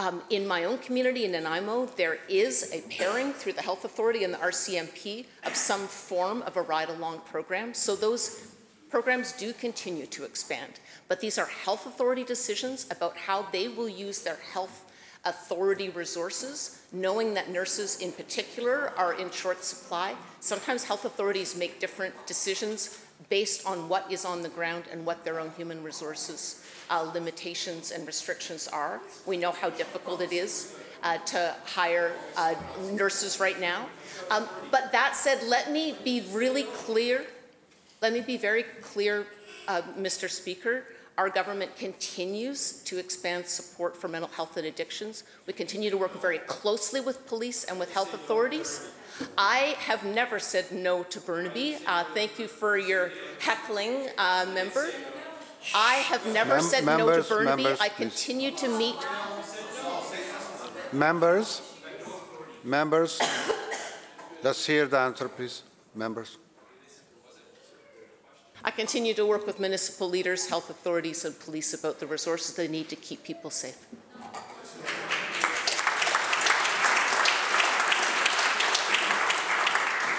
Um, 0.00 0.22
in 0.30 0.46
my 0.46 0.64
own 0.64 0.78
community 0.78 1.26
in 1.26 1.32
Nanaimo, 1.32 1.84
there 1.84 2.20
is 2.26 2.72
a 2.72 2.80
pairing 2.88 3.34
through 3.34 3.52
the 3.52 3.60
Health 3.60 3.84
Authority 3.84 4.24
and 4.24 4.32
the 4.32 4.38
RCMP 4.38 5.26
of 5.44 5.54
some 5.54 5.86
form 5.86 6.40
of 6.44 6.56
a 6.56 6.62
ride-along 6.62 7.20
program. 7.30 7.74
So 7.74 7.94
those 7.94 8.46
programs 8.88 9.32
do 9.32 9.52
continue 9.52 10.06
to 10.06 10.24
expand. 10.24 10.80
But 11.06 11.20
these 11.20 11.36
are 11.36 11.44
health 11.44 11.84
authority 11.84 12.24
decisions 12.24 12.86
about 12.90 13.14
how 13.14 13.42
they 13.52 13.68
will 13.68 13.90
use 13.90 14.22
their 14.22 14.38
health 14.54 14.89
authority 15.24 15.90
resources, 15.90 16.82
knowing 16.92 17.34
that 17.34 17.50
nurses 17.50 18.00
in 18.00 18.12
particular 18.12 18.92
are 18.96 19.14
in 19.14 19.30
short 19.30 19.64
supply. 19.64 20.14
Sometimes 20.40 20.84
health 20.84 21.04
authorities 21.04 21.56
make 21.56 21.78
different 21.78 22.14
decisions 22.26 23.04
based 23.28 23.66
on 23.66 23.88
what 23.88 24.10
is 24.10 24.24
on 24.24 24.42
the 24.42 24.48
ground 24.48 24.84
and 24.90 25.04
what 25.04 25.24
their 25.24 25.40
own 25.40 25.50
human 25.56 25.82
resources 25.82 26.64
uh, 26.90 27.02
limitations 27.14 27.92
and 27.92 28.06
restrictions 28.06 28.66
are. 28.68 29.00
We 29.26 29.36
know 29.36 29.52
how 29.52 29.70
difficult 29.70 30.20
it 30.20 30.32
is 30.32 30.76
uh, 31.02 31.18
to 31.18 31.54
hire 31.64 32.12
uh, 32.36 32.54
nurses 32.92 33.40
right 33.40 33.60
now. 33.60 33.86
Um, 34.30 34.48
but 34.70 34.90
that 34.92 35.16
said, 35.16 35.42
let 35.46 35.70
me 35.70 35.96
be 36.04 36.26
really 36.32 36.64
clear. 36.64 37.24
Let 38.02 38.12
me 38.12 38.20
be 38.20 38.36
very 38.36 38.64
clear, 38.80 39.26
uh, 39.68 39.82
Mr. 39.98 40.28
Speaker. 40.28 40.84
Our 41.20 41.28
government 41.28 41.76
continues 41.76 42.82
to 42.84 42.96
expand 42.96 43.44
support 43.44 43.94
for 43.94 44.08
mental 44.08 44.30
health 44.30 44.56
and 44.56 44.66
addictions. 44.66 45.24
We 45.46 45.52
continue 45.52 45.90
to 45.90 45.98
work 45.98 46.18
very 46.18 46.38
closely 46.38 46.98
with 47.02 47.26
police 47.26 47.64
and 47.64 47.78
with 47.78 47.92
health 47.92 48.14
authorities. 48.14 48.88
I 49.36 49.76
have 49.80 50.02
never 50.02 50.38
said 50.38 50.72
no 50.72 51.02
to 51.02 51.20
Burnaby. 51.20 51.76
Uh, 51.86 52.04
thank 52.14 52.38
you 52.38 52.48
for 52.48 52.78
your 52.78 53.12
heckling, 53.38 54.08
uh, 54.16 54.46
member. 54.54 54.88
I 55.74 55.96
have 55.96 56.24
never 56.32 56.54
Mem- 56.54 56.62
said 56.62 56.86
no 56.86 57.14
to 57.14 57.22
Burnaby. 57.22 57.64
members, 57.64 57.80
I 57.82 57.90
please. 57.90 58.04
continue 58.08 58.52
to 58.52 58.68
meet. 58.78 58.96
Members. 60.90 61.60
Members. 62.64 63.20
Let's 64.42 64.64
hear 64.64 64.86
the 64.86 64.96
answer, 64.96 65.28
please. 65.28 65.64
Members. 65.94 66.38
I 68.62 68.70
continue 68.70 69.14
to 69.14 69.24
work 69.24 69.46
with 69.46 69.58
municipal 69.58 70.08
leaders, 70.08 70.48
health 70.48 70.68
authorities, 70.68 71.24
and 71.24 71.38
police 71.40 71.72
about 71.72 71.98
the 71.98 72.06
resources 72.06 72.54
they 72.54 72.68
need 72.68 72.90
to 72.90 72.96
keep 72.96 73.22
people 73.22 73.48
safe. 73.48 73.86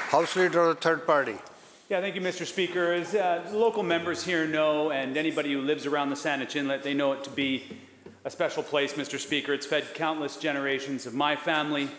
House 0.09 0.35
Leader 0.35 0.61
of 0.61 0.75
the 0.75 0.81
Third 0.81 1.05
Party. 1.05 1.35
Yeah, 1.87 2.01
thank 2.01 2.15
you, 2.15 2.21
Mr. 2.21 2.45
Speaker. 2.45 2.91
As 2.93 3.13
uh, 3.13 3.47
local 3.53 3.83
members 3.83 4.23
here 4.23 4.47
know, 4.47 4.91
and 4.91 5.15
anybody 5.15 5.53
who 5.53 5.61
lives 5.61 5.85
around 5.85 6.09
the 6.09 6.15
Saanich 6.15 6.55
Inlet, 6.55 6.81
they 6.81 6.95
know 6.95 7.13
it 7.13 7.23
to 7.25 7.29
be 7.29 7.77
a 8.25 8.31
special 8.31 8.63
place, 8.63 8.93
Mr. 8.93 9.19
Speaker. 9.19 9.53
It's 9.53 9.67
fed 9.67 9.93
countless 9.93 10.37
generations 10.37 11.05
of 11.05 11.13
my 11.13 11.35
family. 11.35 11.89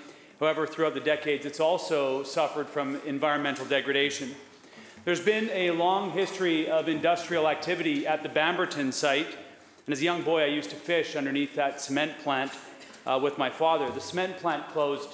However, 0.41 0.67
throughout 0.67 0.95
the 0.95 1.01
decades, 1.01 1.47
it's 1.47 1.61
also 1.61 2.25
suffered 2.25 2.69
from 2.69 3.01
environmental 3.07 3.65
degradation. 3.65 4.35
There's 5.05 5.21
been 5.21 5.51
a 5.53 5.73
long 5.73 6.13
history 6.13 6.71
of 6.71 6.89
industrial 6.89 7.49
activity 7.49 8.07
at 8.07 8.23
the 8.23 8.29
Bamberton 8.29 8.93
site, 8.93 9.27
and 9.27 9.93
as 9.93 10.01
a 10.01 10.05
young 10.05 10.23
boy, 10.23 10.43
I 10.43 10.47
used 10.47 10.71
to 10.71 10.77
fish 10.77 11.17
underneath 11.17 11.57
that 11.57 11.81
cement 11.81 12.17
plant 12.21 12.53
uh, 13.05 13.19
with 13.21 13.37
my 13.37 13.51
father. 13.51 13.91
The 13.91 14.01
cement 14.01 14.37
plant 14.37 14.69
closed 14.69 15.09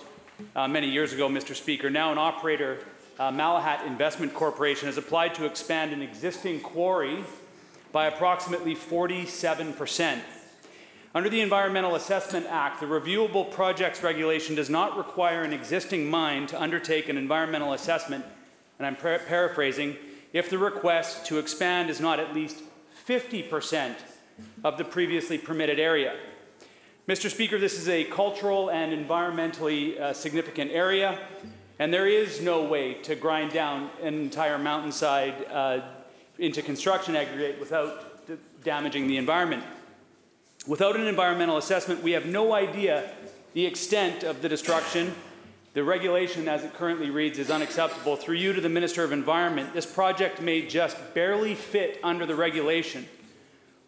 uh, 0.54 0.68
many 0.68 0.90
years 0.90 1.14
ago, 1.14 1.26
Mr. 1.26 1.54
Speaker. 1.54 1.88
Now, 1.88 2.12
an 2.12 2.18
operator, 2.18 2.84
uh, 3.18 3.30
Malahat 3.30 3.86
Investment 3.86 4.34
Corporation, 4.34 4.88
has 4.88 4.98
applied 4.98 5.34
to 5.36 5.46
expand 5.46 5.94
an 5.94 6.02
existing 6.02 6.60
quarry 6.60 7.24
by 7.90 8.08
approximately 8.08 8.74
47 8.74 9.72
percent. 9.72 10.22
Under 11.14 11.30
the 11.30 11.40
Environmental 11.40 11.94
Assessment 11.94 12.44
Act, 12.50 12.80
the 12.80 12.86
Reviewable 12.86 13.50
Projects 13.50 14.02
Regulation 14.02 14.54
does 14.54 14.68
not 14.68 14.98
require 14.98 15.44
an 15.44 15.54
existing 15.54 16.10
mine 16.10 16.46
to 16.48 16.60
undertake 16.60 17.08
an 17.08 17.16
environmental 17.16 17.72
assessment, 17.72 18.26
and 18.78 18.86
I'm 18.86 18.96
par- 18.96 19.20
paraphrasing, 19.26 19.96
if 20.32 20.50
the 20.50 20.58
request 20.58 21.26
to 21.26 21.38
expand 21.38 21.90
is 21.90 22.00
not 22.00 22.20
at 22.20 22.34
least 22.34 22.62
50% 23.06 23.94
of 24.64 24.78
the 24.78 24.84
previously 24.84 25.38
permitted 25.38 25.80
area. 25.80 26.16
Mr. 27.08 27.30
Speaker, 27.30 27.58
this 27.58 27.78
is 27.78 27.88
a 27.88 28.04
cultural 28.04 28.70
and 28.70 28.92
environmentally 28.92 29.98
uh, 29.98 30.12
significant 30.12 30.70
area, 30.70 31.18
and 31.78 31.92
there 31.92 32.06
is 32.06 32.40
no 32.42 32.62
way 32.62 32.94
to 32.94 33.14
grind 33.14 33.52
down 33.52 33.90
an 34.02 34.14
entire 34.14 34.58
mountainside 34.58 35.46
uh, 35.50 35.80
into 36.38 36.60
construction 36.60 37.16
aggregate 37.16 37.58
without 37.58 38.26
d- 38.26 38.34
damaging 38.62 39.06
the 39.08 39.16
environment. 39.16 39.64
Without 40.66 40.96
an 40.96 41.06
environmental 41.06 41.56
assessment, 41.56 42.02
we 42.02 42.12
have 42.12 42.26
no 42.26 42.52
idea 42.52 43.10
the 43.54 43.64
extent 43.64 44.22
of 44.22 44.42
the 44.42 44.48
destruction. 44.48 45.14
The 45.78 45.84
regulation 45.84 46.48
as 46.48 46.64
it 46.64 46.74
currently 46.74 47.08
reads 47.08 47.38
is 47.38 47.52
unacceptable. 47.52 48.16
Through 48.16 48.34
you 48.34 48.52
to 48.52 48.60
the 48.60 48.68
Minister 48.68 49.04
of 49.04 49.12
Environment, 49.12 49.72
this 49.72 49.86
project 49.86 50.42
may 50.42 50.66
just 50.66 50.96
barely 51.14 51.54
fit 51.54 52.00
under 52.02 52.26
the 52.26 52.34
regulation. 52.34 53.06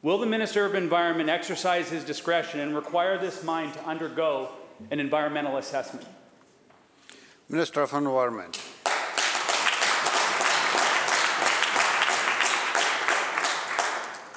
Will 0.00 0.16
the 0.16 0.25
Minister 0.25 0.64
of 0.64 0.76
Environment 0.76 1.28
exercise 1.28 1.90
his 1.90 2.04
discretion 2.04 2.61
and 2.61 2.76
require 2.76 3.18
this 3.18 3.42
mine 3.42 3.73
to 3.73 3.85
undergo 3.85 4.50
an 4.92 5.00
environmental 5.00 5.56
assessment? 5.56 6.06
Minister 7.49 7.82
of 7.82 7.92
Environment. 7.92 8.62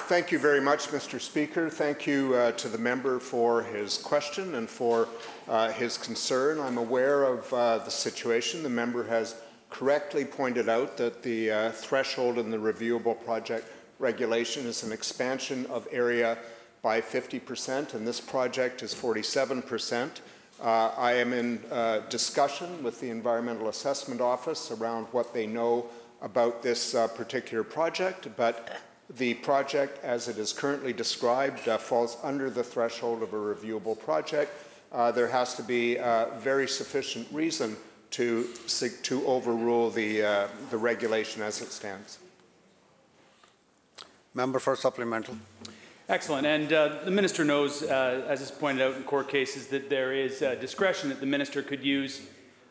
Thank 0.08 0.34
you 0.34 0.38
very 0.38 0.60
much, 0.60 0.90
Mr. 0.90 1.20
Speaker. 1.20 1.70
Thank 1.70 2.06
you 2.06 2.36
uh, 2.36 2.52
to 2.54 2.68
the 2.68 2.78
member 2.78 3.20
for 3.20 3.64
his 3.64 3.98
question 3.98 4.56
and 4.56 4.70
for 4.70 5.08
uh, 5.48 5.72
his 5.72 5.98
concern. 5.98 6.60
I'm 6.60 6.78
aware 6.78 7.24
of 7.24 7.52
uh, 7.54 7.78
the 7.78 7.90
situation. 7.90 8.64
The 8.64 8.70
member 8.70 9.06
has 9.06 9.38
correctly 9.70 10.26
pointed 10.26 10.68
out 10.68 10.98
that 10.98 11.24
the 11.24 11.50
uh, 11.50 11.72
threshold 11.72 12.38
in 12.38 12.52
the 12.52 12.58
reviewable 12.58 13.24
project 13.24 13.70
regulation 13.98 14.66
is 14.66 14.84
an 14.84 14.92
expansion 14.92 15.66
of 15.68 15.88
area 15.90 16.38
by 16.82 17.00
50%, 17.00 17.94
and 17.94 18.06
this 18.06 18.20
project 18.20 18.84
is 18.84 18.94
47%. 18.94 20.10
Uh, 20.62 20.92
I 20.98 21.14
am 21.14 21.32
in 21.32 21.64
uh, 21.72 22.00
discussion 22.10 22.84
with 22.84 23.00
the 23.00 23.10
Environmental 23.10 23.70
Assessment 23.70 24.20
Office 24.20 24.70
around 24.70 25.06
what 25.14 25.34
they 25.34 25.48
know 25.48 25.86
about 26.22 26.62
this 26.62 26.92
particular 27.16 27.64
project, 27.64 28.28
but 28.36 28.82
the 29.10 29.34
project, 29.36 30.04
as 30.04 30.28
it 30.28 30.38
is 30.38 30.54
currently 30.54 30.94
described, 30.94 31.68
uh, 31.68 31.78
falls 31.78 32.18
under 32.24 32.50
the 32.50 32.64
threshold 32.64 33.22
of 33.22 33.34
a 33.34 33.38
reviewable 33.38 34.00
project. 34.00 34.52
Uh, 34.92 35.12
there 35.12 35.28
has 35.28 35.56
to 35.56 35.64
be 35.64 35.98
uh, 36.00 36.28
very 36.38 36.68
sufficient 36.68 37.28
reason 37.32 37.76
to, 38.12 38.46
seek 38.68 39.02
to 39.04 39.26
overrule 39.26 39.90
the, 39.90 40.24
uh, 40.24 40.48
the 40.70 40.78
regulation 40.78 41.42
as 41.42 41.62
it 41.62 41.72
stands. 41.72 42.20
Member 44.34 44.60
for 44.60 44.76
supplemental. 44.76 45.36
Excellent. 46.10 46.46
And 46.46 46.74
uh, 46.74 47.00
the 47.06 47.12
minister 47.12 47.44
knows, 47.46 47.84
uh, 47.84 48.26
as 48.28 48.42
is 48.42 48.52
pointed 48.52 48.84
out 48.84 48.96
in 48.96 49.04
court 49.04 49.30
cases, 49.30 49.68
that 49.68 49.90
there 49.90 50.14
is 50.14 50.42
uh, 50.42 50.56
discretion 50.56 51.10
that 51.10 51.20
the 51.20 51.26
minister 51.26 51.62
could 51.62 51.84
use 51.84 52.22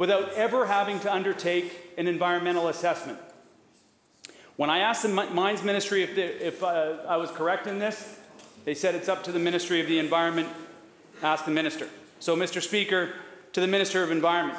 without 0.00 0.32
ever 0.32 0.64
having 0.64 0.98
to 0.98 1.12
undertake 1.12 1.92
an 1.98 2.06
environmental 2.06 2.68
assessment. 2.68 3.18
When 4.56 4.70
I 4.70 4.78
asked 4.78 5.02
the 5.02 5.10
Mines 5.10 5.62
Ministry 5.62 6.02
if, 6.02 6.16
if 6.16 6.62
uh, 6.62 6.96
I 7.06 7.18
was 7.18 7.30
correct 7.30 7.66
in 7.66 7.78
this, 7.78 8.18
they 8.64 8.72
said 8.72 8.94
it's 8.94 9.10
up 9.10 9.22
to 9.24 9.32
the 9.32 9.38
Ministry 9.38 9.78
of 9.78 9.88
the 9.88 9.98
Environment. 9.98 10.48
Ask 11.22 11.44
the 11.44 11.50
Minister. 11.50 11.86
So, 12.18 12.34
Mr. 12.34 12.62
Speaker, 12.62 13.12
to 13.52 13.60
the 13.60 13.66
Minister 13.66 14.02
of 14.02 14.10
Environment, 14.10 14.58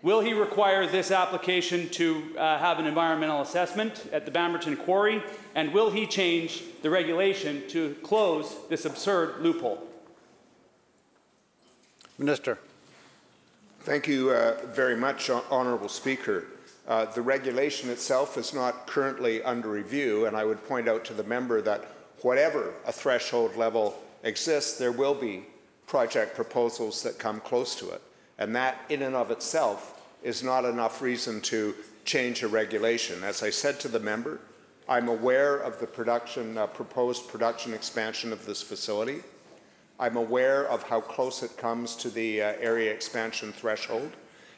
will 0.00 0.20
he 0.20 0.32
require 0.32 0.86
this 0.86 1.10
application 1.10 1.90
to 1.90 2.34
uh, 2.38 2.56
have 2.56 2.78
an 2.78 2.86
environmental 2.86 3.42
assessment 3.42 4.08
at 4.12 4.24
the 4.24 4.30
Bamberton 4.30 4.78
Quarry? 4.78 5.22
And 5.54 5.74
will 5.74 5.90
he 5.90 6.06
change 6.06 6.62
the 6.80 6.88
regulation 6.88 7.68
to 7.68 7.96
close 8.02 8.56
this 8.70 8.86
absurd 8.86 9.42
loophole? 9.42 9.86
Minister. 12.16 12.58
Thank 13.82 14.06
you 14.06 14.30
uh, 14.30 14.58
very 14.66 14.94
much, 14.94 15.30
Hon- 15.30 15.88
Speaker. 15.88 16.44
Uh, 16.86 17.06
the 17.06 17.22
regulation 17.22 17.88
itself 17.88 18.36
is 18.36 18.52
not 18.52 18.86
currently 18.86 19.42
under 19.42 19.70
review, 19.70 20.26
and 20.26 20.36
I 20.36 20.44
would 20.44 20.62
point 20.68 20.86
out 20.86 21.02
to 21.06 21.14
the 21.14 21.24
member 21.24 21.62
that 21.62 21.86
whatever 22.20 22.74
a 22.86 22.92
threshold 22.92 23.56
level 23.56 23.98
exists, 24.22 24.78
there 24.78 24.92
will 24.92 25.14
be 25.14 25.46
project 25.86 26.36
proposals 26.36 27.02
that 27.04 27.18
come 27.18 27.40
close 27.40 27.74
to 27.76 27.88
it. 27.88 28.02
And 28.36 28.54
that, 28.54 28.76
in 28.90 29.00
and 29.00 29.14
of 29.14 29.30
itself, 29.30 30.02
is 30.22 30.42
not 30.42 30.66
enough 30.66 31.00
reason 31.00 31.40
to 31.42 31.74
change 32.04 32.42
a 32.42 32.48
regulation. 32.48 33.24
As 33.24 33.42
I 33.42 33.48
said 33.48 33.80
to 33.80 33.88
the 33.88 34.00
member, 34.00 34.40
I'm 34.90 35.08
aware 35.08 35.56
of 35.56 35.80
the 35.80 35.86
production, 35.86 36.58
uh, 36.58 36.66
proposed 36.66 37.28
production 37.28 37.72
expansion 37.72 38.30
of 38.30 38.44
this 38.44 38.60
facility. 38.60 39.22
I'm 40.00 40.16
aware 40.16 40.66
of 40.66 40.82
how 40.82 41.02
close 41.02 41.42
it 41.42 41.58
comes 41.58 41.94
to 41.96 42.08
the 42.08 42.40
uh, 42.40 42.54
area 42.58 42.90
expansion 42.90 43.52
threshold. 43.52 44.10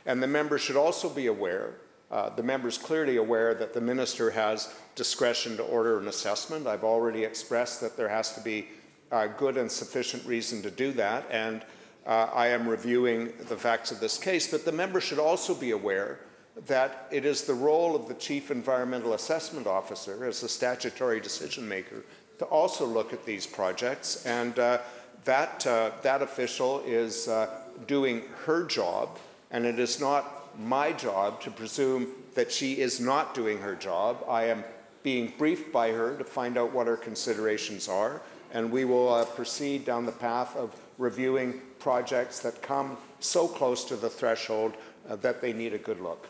And 0.07 0.23
the 0.23 0.29
member 0.29 0.57
should 0.57 0.77
also 0.77 1.09
be 1.09 1.27
aware, 1.27 1.75
uh, 2.13 2.31
the 2.31 2.45
member 2.45 2.69
is 2.69 2.79
clearly 2.79 3.17
aware 3.17 3.53
that 3.55 3.75
the 3.75 3.81
minister 3.81 4.31
has 4.31 4.73
discretion 4.95 5.57
to 5.57 5.65
order 5.65 5.99
an 5.99 6.07
assessment. 6.07 6.69
I've 6.69 6.85
already 6.85 7.25
expressed 7.25 7.81
that 7.81 7.97
there 7.97 8.09
has 8.09 8.35
to 8.35 8.41
be 8.41 8.69
uh, 9.11 9.27
good 9.27 9.57
and 9.57 9.71
sufficient 9.71 10.25
reason 10.25 10.63
to 10.63 10.71
do 10.71 10.93
that. 10.93 11.27
And 11.29 11.65
uh, 12.07 12.29
I 12.33 12.47
am 12.49 12.69
reviewing 12.69 13.33
the 13.49 13.57
facts 13.57 13.91
of 13.91 13.99
this 13.99 14.19
case. 14.19 14.49
But 14.49 14.65
the 14.65 14.73
member 14.73 15.01
should 15.01 15.19
also 15.19 15.55
be 15.55 15.73
aware 15.73 16.21
that 16.67 17.09
it 17.11 17.25
is 17.25 17.43
the 17.43 17.55
role 17.55 17.97
of 17.97 18.07
the 18.07 18.15
Chief 18.15 18.53
Environmental 18.53 19.15
Assessment 19.15 19.67
Officer, 19.67 20.25
as 20.25 20.41
the 20.41 20.49
statutory 20.49 21.21
decision 21.21 21.67
maker, 21.67 22.05
to 22.39 22.45
also 22.45 22.87
look 22.87 23.13
at 23.13 23.25
these 23.25 23.47
projects. 23.47 24.25
And 24.27 24.59
uh, 24.59 24.79
that, 25.25 25.67
uh, 25.67 25.91
that 26.03 26.23
official 26.23 26.81
is 26.81 27.29
uh, 27.29 27.49
doing 27.87 28.23
her 28.45 28.65
job, 28.65 29.19
and 29.51 29.65
it 29.65 29.79
is 29.79 30.01
not 30.01 30.59
my 30.59 30.93
job 30.93 31.41
to 31.43 31.51
presume 31.51 32.09
that 32.35 32.51
she 32.51 32.81
is 32.81 33.01
not 33.01 33.35
doing 33.35 33.59
her 33.59 33.75
job. 33.75 34.25
I 34.29 34.45
am 34.45 34.65
being 35.03 35.33
briefed 35.39 35.73
by 35.73 35.91
her 35.91 36.17
to 36.17 36.25
find 36.25 36.57
out 36.57 36.73
what 36.73 36.87
her 36.87 36.97
considerations 36.97 37.89
are, 37.89 38.21
and 38.53 38.71
we 38.71 38.85
will 38.85 39.13
uh, 39.13 39.25
proceed 39.25 39.85
down 39.85 40.07
the 40.07 40.13
path 40.13 40.55
of 40.57 40.75
reviewing 40.99 41.61
projects 41.79 42.41
that 42.41 42.63
come 42.63 42.97
so 43.21 43.49
close 43.49 43.85
to 43.85 43.97
the 43.97 44.09
threshold 44.09 44.75
uh, 45.09 45.17
that 45.17 45.41
they 45.41 45.53
need 45.53 45.75
a 45.75 45.79
good 45.79 46.01
look. 46.01 46.29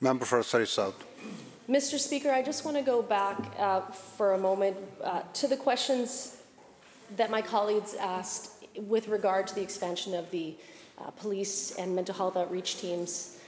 Member 0.00 0.24
for 0.24 0.42
Surrey 0.42 0.66
South. 0.66 1.02
Mr. 1.68 1.98
Speaker, 1.98 2.30
I 2.30 2.42
just 2.42 2.66
want 2.66 2.76
to 2.76 2.82
go 2.82 3.00
back 3.00 3.38
uh, 3.58 3.80
for 3.80 4.34
a 4.34 4.38
moment 4.38 4.76
uh, 5.02 5.22
to 5.32 5.48
the 5.48 5.56
questions 5.56 6.36
that 7.16 7.30
my 7.30 7.40
colleagues 7.40 7.94
asked 7.94 8.66
with 8.76 9.08
regard 9.08 9.46
to 9.46 9.54
the 9.54 9.62
expansion 9.62 10.12
of 10.12 10.30
the 10.30 10.54
uh, 10.98 11.10
police 11.12 11.70
and 11.76 11.96
mental 11.96 12.14
health 12.14 12.36
outreach 12.36 12.76
teams. 12.76 13.38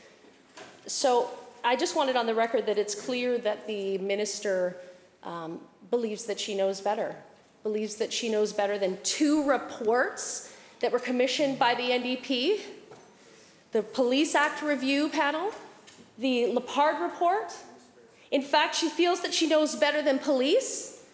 So 0.86 1.28
I 1.62 1.76
just 1.76 1.94
wanted 1.94 2.16
on 2.16 2.24
the 2.24 2.34
record 2.34 2.64
that 2.66 2.78
it's 2.78 2.94
clear 2.94 3.36
that 3.36 3.66
the 3.66 3.98
minister 3.98 4.78
um, 5.22 5.60
believes 5.90 6.24
that 6.24 6.40
she 6.40 6.54
knows 6.54 6.80
better, 6.80 7.14
believes 7.62 7.96
that 7.96 8.14
she 8.14 8.30
knows 8.30 8.50
better 8.50 8.78
than 8.78 8.96
two 9.02 9.46
reports 9.46 10.54
that 10.80 10.90
were 10.90 10.98
commissioned 10.98 11.58
by 11.58 11.74
the 11.74 11.90
NDP, 11.90 12.60
the 13.72 13.82
Police 13.82 14.34
Act 14.34 14.62
Review 14.62 15.10
Panel, 15.10 15.52
the 16.16 16.46
Lepard 16.46 17.02
Report. 17.02 17.54
In 18.30 18.42
fact, 18.42 18.74
she 18.74 18.88
feels 18.88 19.20
that 19.22 19.32
she 19.32 19.46
knows 19.46 19.76
better 19.76 20.02
than 20.02 20.18
police. 20.18 21.04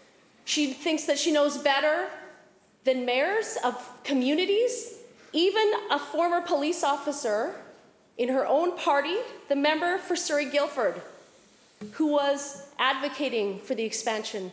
She 0.45 0.73
thinks 0.73 1.05
that 1.05 1.19
she 1.19 1.31
knows 1.31 1.59
better 1.59 2.09
than 2.85 3.05
mayors 3.05 3.57
of 3.63 3.75
communities, 4.03 4.99
even 5.33 5.73
a 5.91 5.99
former 5.99 6.41
police 6.41 6.83
officer 6.83 7.55
in 8.19 8.29
her 8.29 8.47
own 8.47 8.77
party, 8.77 9.17
the 9.49 9.57
member 9.57 9.99
for 9.99 10.17
Surrey 10.17 10.47
Guildford, 10.47 11.01
who 11.93 12.09
was 12.09 12.67
advocating 12.79 13.59
for 13.61 13.75
the 13.75 13.85
expansion 13.85 14.53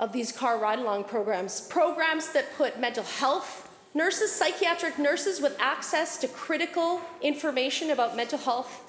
of 0.00 0.12
these 0.12 0.32
car 0.32 0.58
ride 0.58 0.78
along 0.78 1.04
programs, 1.04 1.60
programs 1.62 2.32
that 2.32 2.54
put 2.56 2.78
mental 2.78 3.04
health 3.04 3.68
nurses, 3.94 4.32
psychiatric 4.32 4.98
nurses 4.98 5.40
with 5.40 5.56
access 5.58 6.18
to 6.18 6.28
critical 6.28 7.00
information 7.22 7.90
about 7.90 8.16
mental 8.16 8.38
health 8.38 8.84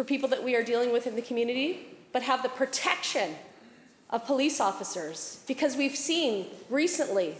for 0.00 0.04
people 0.04 0.30
that 0.30 0.42
we 0.42 0.56
are 0.56 0.62
dealing 0.62 0.94
with 0.94 1.06
in 1.06 1.14
the 1.14 1.20
community, 1.20 1.86
but 2.14 2.22
have 2.22 2.42
the 2.42 2.48
protection 2.48 3.34
of 4.08 4.24
police 4.24 4.58
officers. 4.58 5.44
Because 5.46 5.76
we've 5.76 5.94
seen 5.94 6.46
recently 6.70 7.34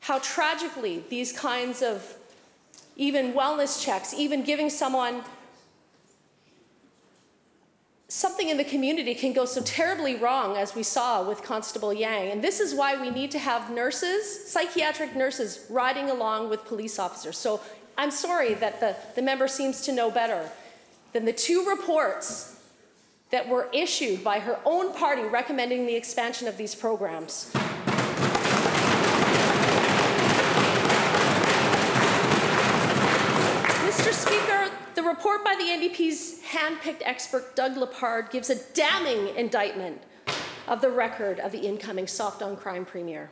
how 0.00 0.18
tragically 0.20 1.04
these 1.10 1.32
kinds 1.32 1.82
of 1.82 2.16
even 2.96 3.34
wellness 3.34 3.84
checks, 3.84 4.14
even 4.14 4.42
giving 4.42 4.70
someone 4.70 5.22
something 8.08 8.48
in 8.48 8.56
the 8.56 8.64
community 8.64 9.14
can 9.14 9.34
go 9.34 9.44
so 9.44 9.60
terribly 9.60 10.16
wrong 10.16 10.56
as 10.56 10.74
we 10.74 10.82
saw 10.82 11.22
with 11.28 11.42
Constable 11.42 11.92
Yang. 11.92 12.30
And 12.30 12.42
this 12.42 12.58
is 12.58 12.74
why 12.74 12.98
we 12.98 13.10
need 13.10 13.30
to 13.32 13.38
have 13.38 13.70
nurses, 13.70 14.50
psychiatric 14.50 15.14
nurses, 15.14 15.66
riding 15.68 16.08
along 16.08 16.48
with 16.48 16.64
police 16.64 16.98
officers. 16.98 17.36
So 17.36 17.60
I'm 17.98 18.10
sorry 18.10 18.54
that 18.54 18.80
the, 18.80 18.96
the 19.14 19.20
member 19.20 19.46
seems 19.46 19.82
to 19.82 19.92
know 19.92 20.10
better 20.10 20.50
than 21.16 21.24
the 21.24 21.32
two 21.32 21.64
reports 21.64 22.60
that 23.30 23.48
were 23.48 23.70
issued 23.72 24.22
by 24.22 24.38
her 24.38 24.58
own 24.66 24.92
party 24.92 25.22
recommending 25.22 25.86
the 25.86 25.94
expansion 25.94 26.46
of 26.46 26.58
these 26.58 26.74
programs. 26.74 27.50
Mr. 33.86 34.12
Speaker, 34.12 34.70
the 34.94 35.02
report 35.02 35.42
by 35.42 35.54
the 35.54 35.64
NDP's 35.64 36.42
hand-picked 36.42 37.02
expert 37.06 37.56
Doug 37.56 37.78
Lepard 37.78 38.30
gives 38.30 38.50
a 38.50 38.56
damning 38.74 39.34
indictment 39.36 40.02
of 40.68 40.82
the 40.82 40.90
record 40.90 41.40
of 41.40 41.50
the 41.50 41.60
incoming 41.60 42.06
soft-on-crime 42.06 42.84
premier. 42.84 43.30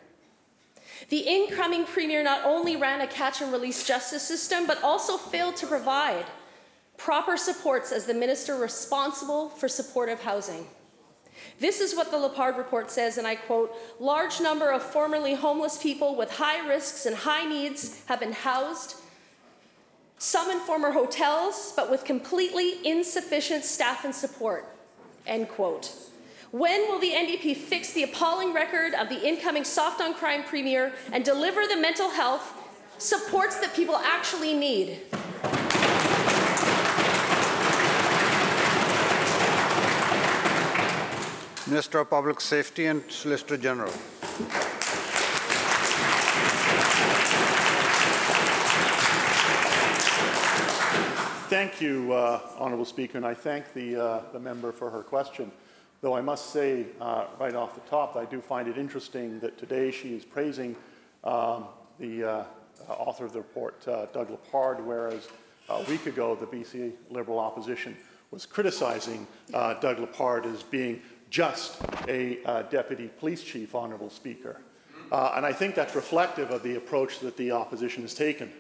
The 1.11 1.19
incoming 1.19 1.85
premier 1.85 2.23
not 2.23 2.47
only 2.47 2.77
ran 2.77 3.03
a 3.03 3.07
catch-and-release 3.07 3.87
justice 3.87 4.23
system, 4.23 4.67
but 4.67 4.83
also 4.83 5.19
failed 5.19 5.57
to 5.57 5.67
provide 5.67 6.25
proper 6.97 7.37
supports 7.37 7.93
as 7.93 8.07
the 8.07 8.15
minister 8.15 8.57
responsible 8.57 9.49
for 9.49 9.69
supportive 9.69 10.21
housing. 10.21 10.67
This 11.59 11.81
is 11.81 11.95
what 11.95 12.11
the 12.11 12.19
Lepard 12.19 12.57
report 12.57 12.91
says, 12.91 13.19
and 13.19 13.27
I 13.27 13.37
quote 13.37 13.75
Large 14.01 14.41
number 14.41 14.71
of 14.71 14.83
formerly 14.83 15.35
homeless 15.35 15.83
people 15.83 16.17
with 16.17 16.31
high 16.31 16.67
risks 16.67 17.07
and 17.07 17.15
high 17.15 17.45
needs 17.45 18.05
have 18.07 18.21
been 18.21 18.33
housed, 18.33 18.97
some 20.19 20.51
in 20.51 20.59
former 20.61 20.91
hotels, 20.91 21.73
but 21.77 21.91
with 21.91 22.05
completely 22.05 22.87
insufficient 22.87 23.65
staff 23.65 24.05
and 24.05 24.15
support. 24.15 24.67
End 25.27 25.49
quote. 25.49 25.93
When 26.51 26.83
will 26.83 27.01
the 27.01 27.11
NDP 27.11 27.57
fix 27.57 27.93
the 27.93 28.05
appalling 28.05 28.55
record 28.55 28.95
of 28.95 29.09
the 29.09 29.27
incoming 29.27 29.65
soft 29.65 30.01
on 30.01 30.15
crime 30.15 30.45
premier 30.45 30.93
and 31.13 31.25
deliver 31.25 31.67
the 31.67 31.77
mental 31.77 32.11
health 32.11 32.55
supports 32.99 33.59
that 33.59 33.75
people 33.75 33.97
actually 33.97 34.55
need? 34.55 35.01
Minister 41.75 41.99
of 41.99 42.09
Public 42.09 42.41
Safety 42.41 42.87
and 42.87 43.03
Solicitor 43.11 43.57
General. 43.57 43.91
Thank 51.51 51.81
you, 51.81 52.13
uh, 52.13 52.41
Honourable 52.61 52.85
Speaker, 52.85 53.19
and 53.19 53.27
I 53.27 53.35
thank 53.35 53.73
the, 53.75 53.97
uh, 53.97 54.23
the 54.33 54.39
member 54.39 54.71
for 54.71 54.89
her 54.89 55.03
question. 55.03 55.51
Though 56.01 56.15
I 56.15 56.21
must 56.21 56.51
say, 56.51 56.87
uh, 57.01 57.25
right 57.41 57.57
off 57.57 57.75
the 57.75 57.91
top, 57.91 58.15
I 58.15 58.25
do 58.25 58.41
find 58.41 58.69
it 58.69 58.79
interesting 58.79 59.41
that 59.41 59.59
today 59.59 59.91
she 59.91 60.15
is 60.15 60.25
praising 60.25 60.77
um, 61.25 61.65
the 61.99 62.23
uh, 62.23 62.29
uh, 62.89 62.93
author 62.93 63.25
of 63.25 63.33
the 63.33 63.41
report, 63.41 63.83
uh, 63.89 64.07
Doug 64.13 64.31
Lepard, 64.31 64.87
whereas 64.87 65.27
a 65.69 65.83
week 65.91 66.07
ago 66.07 66.37
the 66.37 66.47
BC 66.47 66.93
Liberal 67.11 67.41
opposition 67.41 67.97
was 68.31 68.47
criticizing 68.47 69.27
Doug 69.51 69.99
Lepard 69.99 70.45
as 70.47 70.63
being 70.63 71.01
just 71.35 71.83
a 72.07 72.39
uh, 72.45 72.63
deputy 72.63 73.11
police 73.19 73.43
chief, 73.43 73.75
Honourable 73.75 74.09
Speaker. 74.09 74.61
Uh, 75.11 75.33
and 75.35 75.45
I 75.45 75.53
think 75.53 75.75
that's 75.75 75.97
reflective 75.97 76.53
of 76.53 76.63
the 76.63 76.77
approach 76.77 77.19
that 77.19 77.37
the 77.37 77.51
opposition 77.51 78.03
has 78.03 78.15
taken. 78.15 78.53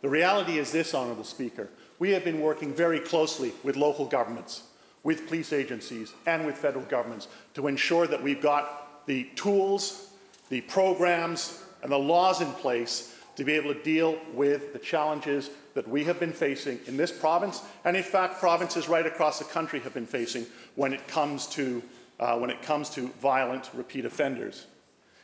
The 0.00 0.08
reality 0.08 0.58
is 0.58 0.72
this, 0.72 0.94
Honourable 0.94 1.24
Speaker. 1.24 1.68
We 1.98 2.08
have 2.12 2.24
been 2.24 2.40
working 2.40 2.72
very 2.72 3.00
closely 3.00 3.52
with 3.62 3.76
local 3.76 4.06
governments, 4.06 4.62
with 5.02 5.26
police 5.26 5.52
agencies, 5.52 6.14
and 6.24 6.46
with 6.46 6.56
federal 6.56 6.86
governments 6.86 7.28
to 7.52 7.66
ensure 7.66 8.06
that 8.06 8.22
we've 8.22 8.40
got 8.40 9.04
the 9.04 9.24
tools, 9.34 10.08
the 10.48 10.62
programs, 10.62 11.62
and 11.82 11.92
the 11.92 11.98
laws 11.98 12.40
in 12.40 12.50
place 12.52 13.14
to 13.36 13.44
be 13.44 13.52
able 13.52 13.74
to 13.74 13.82
deal 13.82 14.18
with 14.32 14.72
the 14.72 14.78
challenges 14.78 15.50
that 15.74 15.86
we 15.86 16.02
have 16.04 16.18
been 16.18 16.32
facing 16.32 16.80
in 16.86 16.96
this 16.96 17.12
province, 17.12 17.60
and 17.84 17.94
in 17.94 18.02
fact, 18.02 18.40
provinces 18.40 18.88
right 18.88 19.04
across 19.04 19.38
the 19.38 19.44
country 19.44 19.80
have 19.80 19.92
been 19.92 20.06
facing 20.06 20.46
when 20.76 20.94
it 20.94 21.06
comes 21.06 21.46
to, 21.46 21.82
uh, 22.22 22.38
when 22.38 22.50
it 22.50 22.62
comes 22.62 22.88
to 22.90 23.08
violent 23.20 23.68
repeat 23.74 24.04
offenders. 24.04 24.66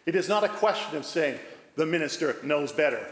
It 0.05 0.17
is 0.17 0.29
not 0.29 0.43
a 0.43 0.49
question 0.49 0.97
of 0.97 1.05
saying 1.05 1.39
the 1.77 1.87
minister 1.87 2.37
knows 2.43 2.73
better. 2.73 3.07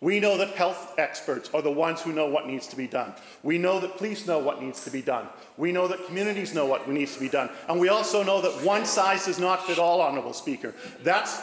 We 0.00 0.18
know 0.18 0.36
that 0.38 0.50
health 0.50 0.94
experts 0.98 1.48
are 1.54 1.62
the 1.62 1.70
ones 1.70 2.02
who 2.02 2.12
know 2.12 2.26
what 2.26 2.46
needs 2.46 2.66
to 2.68 2.76
be 2.76 2.88
done. 2.88 3.14
We 3.42 3.58
know 3.58 3.78
that 3.80 3.96
police 3.96 4.26
know 4.26 4.40
what 4.40 4.60
needs 4.60 4.82
to 4.84 4.90
be 4.90 5.02
done. 5.02 5.28
We 5.56 5.72
know 5.72 5.86
that 5.88 6.04
communities 6.06 6.52
know 6.52 6.66
what 6.66 6.88
needs 6.88 7.14
to 7.14 7.20
be 7.20 7.28
done. 7.28 7.48
And 7.68 7.80
we 7.80 7.88
also 7.88 8.22
know 8.22 8.40
that 8.42 8.64
one 8.64 8.84
size 8.84 9.24
does 9.26 9.38
not 9.38 9.64
fit 9.64 9.78
all, 9.78 10.02
Honourable 10.02 10.34
Speaker. 10.34 10.74
That's, 11.02 11.40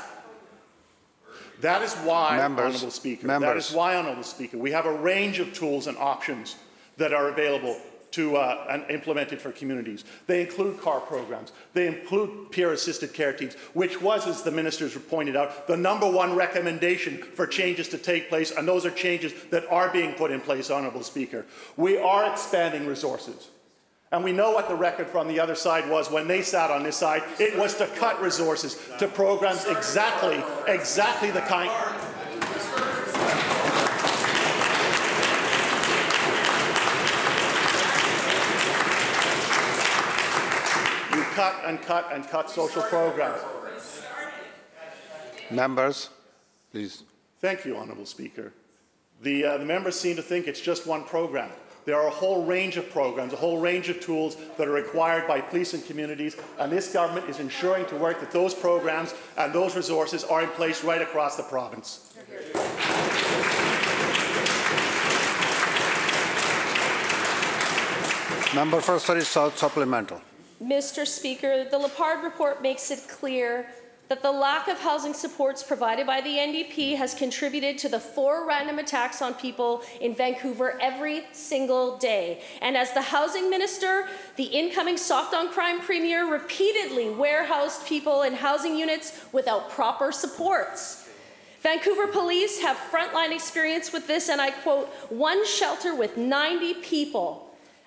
that 1.61 1.81
is 1.81 1.93
why, 1.95 2.37
Members, 2.37 2.65
Honourable 2.65 2.91
Speaker, 2.91 3.27
that 3.27 3.39
members. 3.39 3.69
is 3.69 3.75
why, 3.75 3.95
Honourable 3.95 4.23
Speaker, 4.23 4.57
we 4.57 4.71
have 4.71 4.85
a 4.85 4.93
range 4.97 5.39
of 5.39 5.53
tools 5.53 5.87
and 5.87 5.97
options 5.97 6.57
that 6.97 7.13
are 7.13 7.29
available 7.29 7.79
to 8.13 8.37
uh, 8.37 8.67
and 8.69 8.89
implemented 8.89 9.41
for 9.41 9.51
communities. 9.51 10.05
They 10.27 10.41
include 10.41 10.79
car 10.79 10.99
programs. 10.99 11.51
They 11.73 11.87
include 11.87 12.51
peer-assisted 12.51 13.13
care 13.13 13.33
teams, 13.33 13.55
which 13.73 14.01
was, 14.01 14.27
as 14.27 14.43
the 14.43 14.51
ministers 14.51 14.95
pointed 14.97 15.35
out, 15.35 15.67
the 15.67 15.77
number 15.77 16.09
one 16.09 16.35
recommendation 16.35 17.17
for 17.17 17.45
changes 17.45 17.89
to 17.89 17.97
take 17.97 18.29
place, 18.29 18.51
and 18.51 18.67
those 18.67 18.85
are 18.85 18.91
changes 18.91 19.33
that 19.51 19.69
are 19.71 19.89
being 19.89 20.13
put 20.13 20.31
in 20.31 20.39
place, 20.39 20.71
Honourable 20.71 21.03
Speaker. 21.03 21.45
We 21.75 21.97
are 21.97 22.31
expanding 22.31 22.87
resources. 22.87 23.49
And 24.11 24.23
we 24.23 24.31
know 24.31 24.51
what 24.51 24.67
the 24.69 24.75
record 24.75 25.07
from 25.07 25.27
the 25.27 25.39
other 25.39 25.55
side 25.55 25.89
was 25.89 26.11
when 26.11 26.27
they 26.27 26.43
sat 26.43 26.69
on 26.69 26.83
this 26.83 26.95
side. 26.95 27.23
It 27.39 27.57
was 27.57 27.75
to 27.77 27.87
cut 27.97 28.21
resources 28.21 28.79
to 28.99 29.07
programs 29.07 29.65
exactly, 29.65 30.43
exactly 30.67 31.31
the 31.31 31.41
kind. 31.41 31.71
Cut 41.33 41.55
and 41.65 41.81
cut 41.81 42.09
and 42.11 42.27
cut 42.27 42.49
social 42.49 42.81
programs. 42.83 43.41
Members, 45.51 46.09
please. 46.71 47.03
Thank 47.39 47.65
you, 47.65 47.75
Honourable 47.75 48.05
Speaker. 48.05 48.53
The, 49.21 49.45
uh, 49.45 49.57
the 49.57 49.65
members 49.65 49.99
seem 49.99 50.15
to 50.15 50.21
think 50.21 50.47
it's 50.47 50.61
just 50.61 50.87
one 50.87 51.03
program. 51.03 51.49
There 51.85 51.99
are 51.99 52.07
a 52.07 52.11
whole 52.11 52.45
range 52.45 52.77
of 52.77 52.89
programs, 52.89 53.33
a 53.33 53.35
whole 53.35 53.59
range 53.59 53.89
of 53.89 53.99
tools 53.99 54.37
that 54.57 54.67
are 54.67 54.71
required 54.71 55.27
by 55.27 55.41
police 55.41 55.73
and 55.73 55.85
communities, 55.85 56.37
and 56.57 56.71
this 56.71 56.93
government 56.93 57.29
is 57.29 57.39
ensuring 57.39 57.85
to 57.87 57.95
work 57.97 58.21
that 58.21 58.31
those 58.31 58.53
programs 58.53 59.13
and 59.37 59.51
those 59.51 59.75
resources 59.75 60.23
are 60.23 60.43
in 60.43 60.49
place 60.49 60.83
right 60.83 61.01
across 61.01 61.35
the 61.35 61.43
province. 61.43 62.13
Member 68.55 68.81
for 68.81 68.99
Surrey 68.99 69.21
South 69.21 69.57
Supplemental. 69.57 70.21
Mr. 70.63 71.05
Speaker, 71.05 71.65
the 71.69 71.77
Lepard 71.77 72.23
report 72.23 72.61
makes 72.61 72.89
it 72.89 73.07
clear 73.09 73.67
that 74.07 74.21
the 74.21 74.31
lack 74.31 74.67
of 74.67 74.79
housing 74.79 75.13
supports 75.13 75.61
provided 75.61 76.05
by 76.05 76.21
the 76.21 76.29
NDP 76.29 76.95
has 76.95 77.13
contributed 77.13 77.77
to 77.79 77.89
the 77.89 77.99
four 77.99 78.47
random 78.47 78.79
attacks 78.79 79.21
on 79.21 79.33
people 79.33 79.81
in 79.99 80.15
Vancouver 80.15 80.77
every 80.81 81.23
single 81.31 81.97
day. 81.97 82.41
And 82.61 82.77
as 82.77 82.93
the 82.93 83.01
housing 83.01 83.49
minister, 83.49 84.07
the 84.35 84.43
incoming 84.43 84.97
soft 84.97 85.33
on 85.33 85.51
crime 85.51 85.81
premier 85.81 86.31
repeatedly 86.31 87.09
warehoused 87.09 87.85
people 87.85 88.21
in 88.21 88.33
housing 88.33 88.77
units 88.77 89.25
without 89.31 89.69
proper 89.69 90.11
supports. 90.11 91.09
Vancouver 91.61 92.07
police 92.07 92.61
have 92.61 92.77
frontline 92.77 93.33
experience 93.33 93.91
with 93.91 94.05
this, 94.05 94.29
and 94.29 94.39
I 94.39 94.51
quote 94.51 94.87
one 95.09 95.45
shelter 95.45 95.95
with 95.95 96.17
90 96.17 96.75
people 96.75 97.42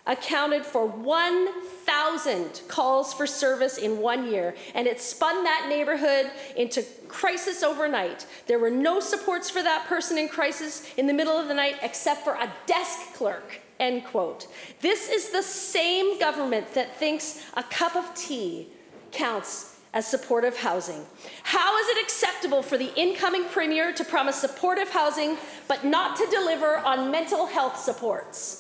accounted 0.07 0.65
for 0.65 0.87
1,000 0.87 2.63
calls 2.69 3.13
for 3.13 3.27
service 3.27 3.79
in 3.79 3.99
one 3.99 4.31
year, 4.31 4.55
and 4.75 4.87
it 4.87 5.01
spun 5.01 5.45
that 5.45 5.67
neighborhood 5.69 6.31
into 6.57 6.83
crisis 7.09 7.63
overnight. 7.63 8.27
There 8.47 8.59
were 8.59 8.71
no 8.71 9.01
supports 9.01 9.51
for 9.51 9.63
that 9.63 9.87
person 9.87 10.19
in 10.19 10.29
crisis 10.29 10.87
in 10.97 11.07
the 11.07 11.15
middle 11.15 11.37
of 11.37 11.49
the 11.49 11.55
night 11.55 11.77
except 11.83 12.23
for 12.23 12.35
a 12.35 12.53
desk 12.67 13.15
clerk. 13.15 13.61
End 13.79 14.05
quote. 14.05 14.47
This 14.81 15.11
is 15.11 15.31
the 15.31 15.43
same 15.43 16.19
government 16.19 16.73
that 16.75 16.97
thinks 16.97 17.45
a 17.55 17.63
cup 17.63 17.95
of 17.95 18.15
tea 18.15 18.69
counts 19.13 19.77
as 19.93 20.07
supportive 20.07 20.57
housing. 20.57 21.05
How 21.43 21.79
is 21.79 21.89
it 21.89 22.03
acceptable 22.03 22.63
for 22.63 22.77
the 22.77 22.95
incoming 23.01 23.45
premier 23.47 23.93
to 23.95 24.05
promise 24.05 24.37
supportive 24.37 24.91
housing 24.91 25.39
but 25.69 25.85
not 25.85 26.17
to 26.17 26.27
deliver 26.31 26.79
on 26.79 27.11
mental 27.11 27.47
health 27.47 27.79
supports? 27.79 28.59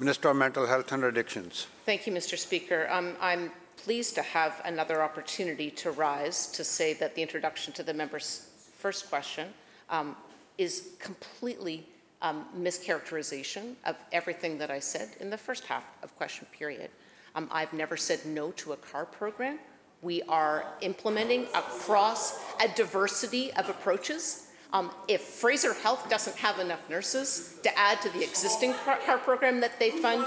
Minister 0.00 0.30
of 0.30 0.36
Mental 0.36 0.66
Health 0.66 0.92
and 0.92 1.04
Addictions. 1.04 1.66
Thank 1.84 2.06
you, 2.06 2.12
Mr. 2.14 2.38
Speaker. 2.38 2.88
Um, 2.90 3.16
I'm 3.20 3.52
pleased 3.76 4.14
to 4.14 4.22
have 4.22 4.62
another 4.64 5.02
opportunity 5.02 5.70
to 5.72 5.90
rise 5.90 6.46
to 6.52 6.64
say 6.64 6.94
that 6.94 7.14
the 7.14 7.20
introduction 7.20 7.74
to 7.74 7.82
the 7.82 7.92
member's 7.92 8.48
first 8.78 9.10
question 9.10 9.48
um, 9.90 10.16
is 10.56 10.92
completely 11.00 11.86
um, 12.22 12.46
mischaracterization 12.58 13.74
of 13.84 13.94
everything 14.10 14.56
that 14.56 14.70
I 14.70 14.78
said 14.78 15.10
in 15.20 15.28
the 15.28 15.36
first 15.36 15.64
half 15.64 15.84
of 16.02 16.16
question 16.16 16.46
period. 16.50 16.90
Um, 17.34 17.46
I've 17.52 17.74
never 17.74 17.98
said 17.98 18.24
no 18.24 18.52
to 18.52 18.72
a 18.72 18.76
car 18.76 19.04
program. 19.04 19.58
We 20.00 20.22
are 20.22 20.64
implementing 20.80 21.42
across 21.54 22.40
a 22.58 22.68
diversity 22.74 23.52
of 23.52 23.68
approaches. 23.68 24.46
Um, 24.72 24.90
if 25.08 25.20
Fraser 25.22 25.74
Health 25.74 26.08
doesn't 26.08 26.36
have 26.36 26.58
enough 26.58 26.88
nurses 26.88 27.56
to 27.62 27.78
add 27.78 28.00
to 28.02 28.08
the 28.10 28.22
existing 28.22 28.72
car, 28.74 28.98
car 29.04 29.18
program 29.18 29.60
that 29.60 29.78
they 29.78 29.90
fund, 29.90 30.26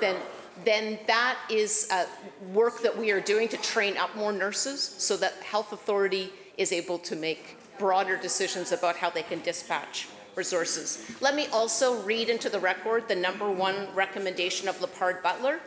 then 0.00 0.16
then 0.64 0.98
that 1.06 1.38
is 1.48 1.88
uh, 1.90 2.04
work 2.52 2.82
that 2.82 2.96
we 2.96 3.10
are 3.10 3.20
doing 3.20 3.48
to 3.48 3.56
train 3.58 3.96
up 3.96 4.14
more 4.14 4.32
nurses 4.32 4.80
so 4.80 5.16
that 5.16 5.32
health 5.42 5.72
authority 5.72 6.30
is 6.58 6.70
able 6.70 6.98
to 6.98 7.16
make 7.16 7.56
broader 7.78 8.16
decisions 8.16 8.72
about 8.72 8.96
how 8.96 9.08
they 9.08 9.22
can 9.22 9.40
dispatch 9.40 10.08
resources. 10.36 11.02
Let 11.20 11.34
me 11.34 11.46
also 11.46 12.02
read 12.02 12.28
into 12.28 12.50
the 12.50 12.60
record 12.60 13.08
the 13.08 13.14
number 13.14 13.50
one 13.50 13.88
recommendation 13.94 14.68
of 14.68 14.80
Lepard 14.82 15.22
Butler. 15.22 15.60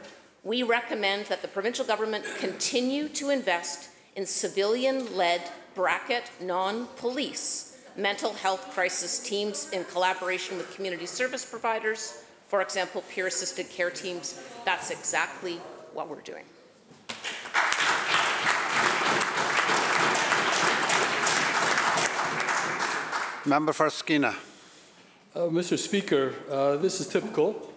We 0.43 0.61
recommend 0.61 1.25
that 1.25 1.41
the 1.41 1.47
provincial 1.47 1.85
government 1.85 2.25
continue 2.37 3.09
to 3.09 3.29
invest 3.29 3.89
in 4.15 4.25
civilian-led 4.25 5.41
bracket 5.73 6.29
non-police 6.39 7.72
mental 7.95 8.33
health 8.33 8.71
crisis 8.71 9.19
teams 9.19 9.69
in 9.71 9.83
collaboration 9.85 10.57
with 10.57 10.73
community 10.75 11.05
service 11.05 11.45
providers, 11.45 12.23
for 12.47 12.61
example, 12.61 13.03
peer-assisted 13.09 13.69
care 13.69 13.89
teams. 13.89 14.41
That's 14.65 14.89
exactly 14.91 15.57
what 15.93 16.09
we're 16.09 16.21
doing. 16.21 16.45
Member 23.45 23.73
for 23.73 23.87
Skeena. 23.87 24.35
Uh, 25.35 25.39
Mr. 25.49 25.77
Speaker, 25.77 26.33
uh, 26.49 26.77
this 26.77 27.01
is 27.01 27.07
typical. 27.07 27.69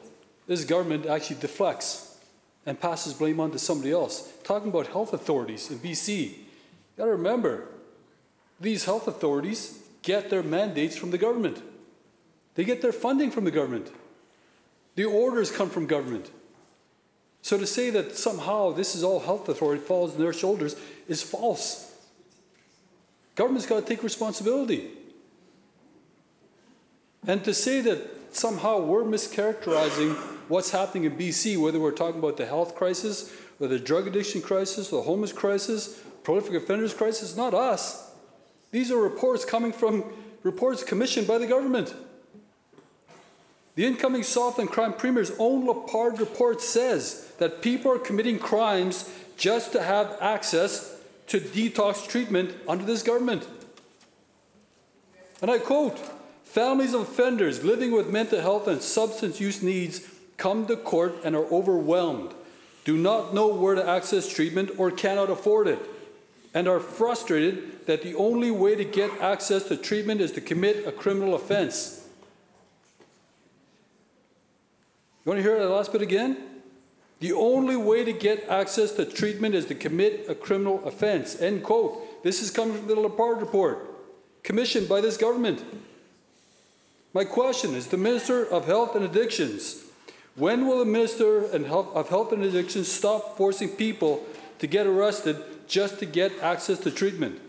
This 0.47 0.65
government 0.65 1.07
actually 1.07 1.41
deflects 1.41 2.19
and 2.65 2.79
passes 2.79 3.15
blame 3.15 3.41
on 3.41 3.51
to 3.51 3.59
somebody 3.59 3.93
else. 3.93 4.33
Talking 4.45 4.69
about 4.69 4.87
health 4.89 5.13
authorities 5.13 5.71
in 5.71 5.79
BC, 5.79 6.09
you 6.09 6.35
got 6.97 7.07
to 7.07 7.13
remember, 7.13 7.69
these 8.61 8.85
health 8.85 9.09
authorities 9.09 9.86
get 10.07 10.31
their 10.31 10.43
mandates 10.43 10.97
from 10.97 11.11
the 11.11 11.19
government. 11.19 11.61
They 12.55 12.63
get 12.63 12.81
their 12.81 12.93
funding 12.93 13.33
from 13.33 13.43
the 13.45 13.51
government. 13.51 13.91
The 14.95 15.05
orders 15.05 15.51
come 15.51 15.69
from 15.69 15.87
government. 15.87 16.31
So 17.43 17.59
to 17.59 17.67
say 17.67 17.91
that 17.91 18.17
somehow 18.17 18.71
this 18.71 18.95
is 18.95 19.03
all 19.03 19.19
health 19.19 19.49
authority 19.49 19.83
falls 19.83 20.13
on 20.13 20.21
their 20.21 20.33
shoulders 20.33 20.77
is 21.09 21.23
false. 21.23 21.93
Government's 23.35 23.67
got 23.67 23.81
to 23.81 23.87
take 23.87 24.05
responsibility. 24.05 24.91
And 27.27 27.45
to 27.45 27.53
say 27.53 27.81
that 27.81 28.35
somehow 28.35 28.79
we're 28.79 29.03
mischaracterizing 29.03 30.15
what's 30.47 30.71
happening 30.71 31.05
in 31.05 31.17
BC, 31.17 31.59
whether 31.59 31.81
we're 31.81 31.91
talking 31.91 32.21
about 32.21 32.37
the 32.37 32.47
health 32.47 32.77
crisis, 32.77 33.35
or 33.59 33.67
the 33.67 33.81
drug 33.81 34.07
addiction 34.07 34.41
crisis, 34.41 34.93
or 34.93 35.03
the 35.03 35.03
homeless 35.03 35.33
crisis, 35.33 36.01
prolific 36.23 36.55
offenders 36.55 36.95
crisis, 36.95 37.37
not 37.37 37.55
us. 37.55 38.06
These 38.71 38.91
are 38.91 38.99
reports 38.99 39.45
coming 39.45 39.73
from 39.73 40.05
reports 40.43 40.83
commissioned 40.83 41.27
by 41.27 41.39
the 41.39 41.47
government. 41.47 41.95
The 43.75 43.85
incoming 43.85 44.23
Southland 44.23 44.71
Crime 44.71 44.95
Premier's 44.95 45.33
own 45.39 45.67
Lepard 45.67 46.19
report 46.19 46.63
says 46.63 47.33
that 47.39 47.61
people 47.61 47.93
are 47.93 47.99
committing 47.99 48.39
crimes 48.39 49.11
just 49.37 49.73
to 49.73 49.83
have 49.83 50.17
access 50.21 50.99
to 51.27 51.41
detox 51.41 52.09
treatment 52.09 52.55
under 52.67 52.85
this 52.85 53.03
government. 53.03 53.47
And 55.43 55.51
I 55.51 55.59
quote 55.59 55.99
Families 56.45 56.95
of 56.95 57.03
offenders 57.03 57.65
living 57.65 57.93
with 57.93 58.09
mental 58.09 58.41
health 58.41 58.67
and 58.67 58.81
substance 58.81 59.41
use 59.41 59.63
needs 59.63 60.09
come 60.39 60.67
to 60.67 60.77
court 60.77 61.17
and 61.23 61.37
are 61.37 61.45
overwhelmed, 61.53 62.33
do 62.85 62.97
not 62.97 63.35
know 63.35 63.49
where 63.49 63.75
to 63.75 63.87
access 63.87 64.33
treatment 64.33 64.71
or 64.79 64.91
cannot 64.91 65.29
afford 65.29 65.67
it, 65.67 65.79
and 66.57 66.67
are 66.67 66.81
frustrated 66.81 67.85
that 67.85 68.03
the 68.03 68.15
only 68.15 68.51
way 68.51 68.75
to 68.75 68.83
get 68.83 69.11
access 69.21 69.65
to 69.65 69.77
treatment 69.77 70.23
is 70.23 70.33
to 70.33 70.41
commit 70.41 70.89
a 70.89 70.91
criminal 70.91 71.35
offense. 71.35 72.09
You 75.23 75.31
want 75.31 75.39
to 75.39 75.43
hear 75.43 75.59
that 75.59 75.69
last 75.69 75.93
bit 75.93 76.01
again? 76.01 76.39
The 77.21 77.35
only 77.35 77.77
way 77.77 78.05
to 78.05 78.13
get 78.13 78.49
access 78.49 78.93
to 78.93 79.05
treatment 79.05 79.55
is 79.55 79.67
to 79.67 79.75
commit 79.75 80.31
a 80.31 80.35
criminal 80.35 80.83
offense. 80.87 81.39
End 81.43 81.63
quote. 81.63 82.23
This 82.23 82.41
is 82.41 82.51
coming 82.51 82.79
from 82.79 82.87
the 82.87 82.99
Lepard 82.99 83.43
report, 83.43 84.43
commissioned 84.43 84.89
by 84.89 85.03
this 85.03 85.19
government. 85.19 85.63
My 87.13 87.25
question 87.25 87.75
is 87.75 87.89
the 87.89 87.99
Minister 87.99 88.47
of 88.47 88.65
Health 88.65 88.97
and 88.97 89.05
Addictions. 89.05 89.85
When 90.37 90.67
will 90.67 90.79
the 90.79 90.87
Minister 90.87 91.45
of 91.45 92.09
Health 92.09 92.33
and 92.33 92.43
Addictions 92.43 92.91
stop 92.91 93.37
forcing 93.37 93.69
people 93.69 94.25
to 94.59 94.67
get 94.67 94.87
arrested 94.87 95.37
just 95.67 95.99
to 95.99 96.07
get 96.07 96.33
access 96.41 96.79
to 96.81 96.91
treatment? 96.91 97.41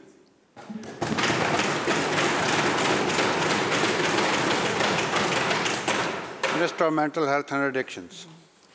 Minister 6.53 6.85
of 6.85 6.93
Mental 6.93 7.27
Health 7.27 7.51
and 7.51 7.63
Addictions. 7.63 8.25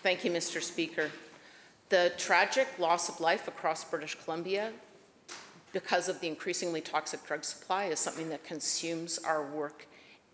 Thank 0.02 0.24
you, 0.24 0.30
Mr. 0.30 0.62
Speaker. 0.62 1.10
The 1.88 2.12
tragic 2.16 2.68
loss 2.78 3.08
of 3.08 3.20
life 3.20 3.48
across 3.48 3.84
British 3.84 4.14
Columbia 4.14 4.72
because 5.72 6.08
of 6.08 6.20
the 6.20 6.28
increasingly 6.28 6.80
toxic 6.80 7.24
drug 7.26 7.44
supply 7.44 7.86
is 7.86 7.98
something 7.98 8.28
that 8.28 8.44
consumes 8.44 9.18
our 9.18 9.44
work 9.50 9.86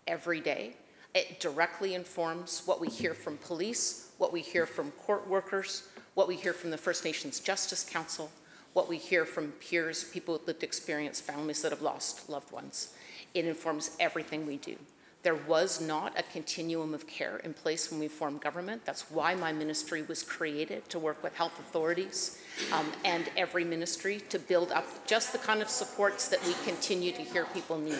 every 0.07 0.39
day. 0.39 0.73
It 1.15 1.39
directly 1.39 1.95
informs 1.95 2.61
what 2.65 2.79
we 2.79 2.87
hear 2.87 3.13
from 3.13 3.37
police, 3.37 4.11
what 4.19 4.31
we 4.31 4.41
hear 4.41 4.65
from 4.65 4.91
court 4.91 5.27
workers, 5.27 5.89
what 6.13 6.27
we 6.27 6.35
hear 6.35 6.53
from 6.53 6.69
the 6.69 6.77
First 6.77 7.03
Nations 7.03 7.39
Justice 7.39 7.83
Council, 7.83 8.29
what 8.73 8.87
we 8.87 8.97
hear 8.97 9.25
from 9.25 9.51
peers, 9.53 10.03
people 10.03 10.33
with 10.33 10.47
lived 10.47 10.63
experience, 10.63 11.19
families 11.19 11.61
that 11.61 11.71
have 11.71 11.81
lost 11.81 12.29
loved 12.29 12.51
ones. 12.51 12.93
It 13.33 13.45
informs 13.45 13.91
everything 13.99 14.45
we 14.45 14.57
do. 14.57 14.75
There 15.21 15.35
was 15.35 15.81
not 15.81 16.17
a 16.17 16.23
continuum 16.23 16.93
of 16.93 17.05
care 17.05 17.37
in 17.37 17.53
place 17.53 17.91
when 17.91 17.99
we 17.99 18.07
formed 18.07 18.39
government. 18.39 18.85
That's 18.85 19.11
why 19.11 19.35
my 19.35 19.51
ministry 19.51 20.01
was 20.03 20.23
created 20.23 20.87
to 20.89 20.99
work 20.99 21.21
with 21.21 21.35
health 21.35 21.59
authorities 21.59 22.41
um, 22.71 22.89
and 23.03 23.29
every 23.35 23.65
ministry 23.65 24.21
to 24.29 24.39
build 24.39 24.71
up 24.71 24.85
just 25.05 25.33
the 25.33 25.37
kind 25.37 25.61
of 25.61 25.67
supports 25.67 26.29
that 26.29 26.43
we 26.45 26.53
continue 26.63 27.11
to 27.11 27.21
hear 27.21 27.45
people 27.53 27.77
need. 27.77 27.99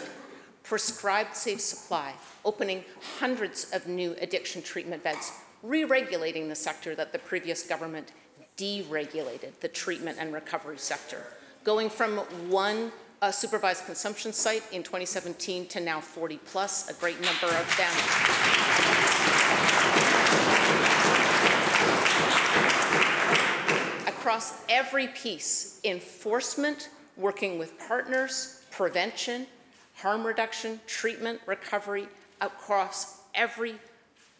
Prescribed 0.63 1.35
safe 1.35 1.59
supply, 1.59 2.13
opening 2.45 2.85
hundreds 3.19 3.69
of 3.73 3.85
new 3.85 4.15
addiction 4.21 4.61
treatment 4.61 5.03
beds, 5.03 5.33
re 5.61 5.83
regulating 5.83 6.47
the 6.47 6.55
sector 6.55 6.95
that 6.95 7.11
the 7.11 7.19
previous 7.19 7.63
government 7.63 8.13
deregulated, 8.59 9.51
the 9.61 9.67
treatment 9.69 10.17
and 10.19 10.33
recovery 10.33 10.77
sector, 10.77 11.23
going 11.63 11.89
from 11.89 12.17
one 12.49 12.91
a 13.21 13.33
supervised 13.33 13.85
consumption 13.85 14.31
site 14.31 14.63
in 14.71 14.81
2017 14.81 15.67
to 15.67 15.79
now 15.81 15.99
40 15.99 16.37
plus, 16.45 16.89
a 16.89 16.93
great 16.93 17.19
number 17.19 17.47
of 17.47 17.77
them. 17.77 17.91
Across 24.07 24.63
every 24.69 25.07
piece, 25.07 25.81
enforcement, 25.83 26.89
working 27.17 27.59
with 27.59 27.77
partners, 27.77 28.61
prevention, 28.71 29.47
harm 29.95 30.25
reduction, 30.25 30.79
treatment, 30.87 31.41
recovery, 31.45 32.07
across 32.39 33.21
every 33.35 33.75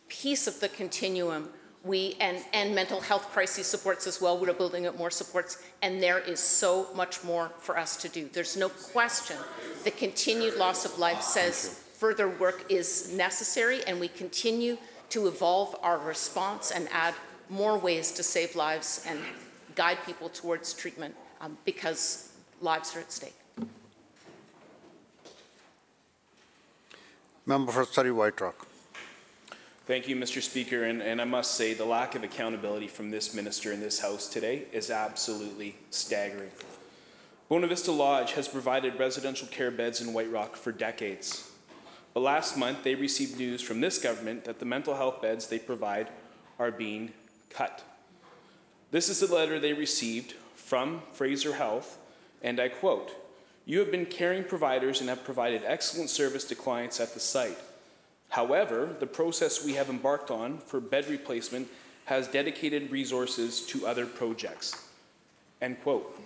piece 0.08 0.48
of 0.48 0.58
the 0.62 0.70
continuum, 0.70 1.50
we 1.84 2.16
and, 2.20 2.38
and 2.54 2.76
mental 2.76 3.00
health 3.00 3.30
crisis 3.32 3.68
supports 3.68 4.06
as 4.06 4.22
well. 4.22 4.38
We're 4.38 4.54
building 4.54 4.86
up 4.86 4.98
more 4.98 5.12
supports, 5.12 5.64
and 5.82 6.04
there 6.04 6.20
is 6.20 6.40
so 6.40 6.88
much 6.94 7.24
more 7.24 7.52
for 7.60 7.78
us 7.78 7.96
to 7.98 8.10
do. 8.10 8.30
There's 8.32 8.58
no 8.58 8.70
question 8.70 9.38
the 9.84 9.92
continued 9.92 10.56
loss 10.56 10.84
of 10.84 11.00
life 11.00 11.22
says 11.22 11.84
further 11.94 12.28
work 12.28 12.66
is 12.70 13.14
necessary, 13.14 13.84
and 13.86 14.00
we 14.00 14.10
continue 14.10 14.78
to 15.10 15.28
evolve 15.28 15.76
our 15.82 15.98
response 15.98 16.72
and 16.72 16.88
add 16.92 17.14
more 17.50 17.78
ways 17.78 18.12
to 18.12 18.24
save 18.24 18.56
lives 18.56 19.06
and 19.08 19.20
guide 19.76 19.98
people 20.06 20.30
towards 20.30 20.74
treatment 20.74 21.16
um, 21.42 21.58
because 21.66 22.34
lives 22.62 22.96
are 22.96 23.00
at 23.00 23.12
stake. 23.12 23.36
Member 27.46 27.72
for 27.72 27.86
Surrey 27.86 28.12
White 28.12 28.40
Rock. 28.42 28.69
Thank 29.90 30.08
you, 30.08 30.16
Mr. 30.16 30.40
Speaker, 30.40 30.84
and, 30.84 31.02
and 31.02 31.20
I 31.20 31.24
must 31.24 31.56
say 31.56 31.74
the 31.74 31.84
lack 31.84 32.14
of 32.14 32.24
accountability 32.24 32.88
from 32.88 33.10
this 33.10 33.34
minister 33.34 33.72
in 33.74 33.80
this 33.80 34.00
House 34.00 34.30
today 34.30 34.66
is 34.72 34.92
absolutely 34.92 35.78
staggering. 35.90 36.52
Buena 37.48 37.66
Vista 37.66 37.92
Lodge 37.92 38.34
has 38.34 38.48
provided 38.48 39.00
residential 39.00 39.48
care 39.48 39.72
beds 39.72 40.00
in 40.00 40.14
White 40.14 40.32
Rock 40.32 40.56
for 40.56 40.72
decades. 40.72 41.50
But 42.14 42.20
last 42.20 42.56
month, 42.56 42.84
they 42.84 42.94
received 42.94 43.40
news 43.40 43.64
from 43.64 43.82
this 43.82 43.98
government 43.98 44.44
that 44.44 44.60
the 44.60 44.66
mental 44.66 44.94
health 44.94 45.24
beds 45.24 45.48
they 45.48 45.58
provide 45.58 46.10
are 46.60 46.70
being 46.70 47.12
cut. 47.50 47.84
This 48.92 49.10
is 49.10 49.20
the 49.22 49.34
letter 49.34 49.60
they 49.60 49.74
received 49.74 50.34
from 50.54 51.02
Fraser 51.14 51.56
Health, 51.56 51.98
and 52.44 52.60
I 52.60 52.70
quote 52.70 53.12
You 53.66 53.80
have 53.80 53.90
been 53.90 54.06
caring 54.06 54.44
providers 54.44 55.00
and 55.00 55.10
have 55.10 55.24
provided 55.24 55.64
excellent 55.66 56.12
service 56.12 56.44
to 56.44 56.54
clients 56.54 57.00
at 57.00 57.16
the 57.16 57.20
site. 57.20 57.58
However, 58.30 58.96
the 59.00 59.08
process 59.08 59.64
we 59.64 59.74
have 59.74 59.90
embarked 59.90 60.32
on 60.32 60.60
for 60.60 60.80
bed 60.80 61.10
replacement 61.10 61.68
has 62.06 62.28
dedicated 62.28 62.92
resources 62.92 63.66
to 63.68 63.86
other 63.86 64.06
projects. 64.06 64.88
End 65.62 65.82
quote. 65.84 66.20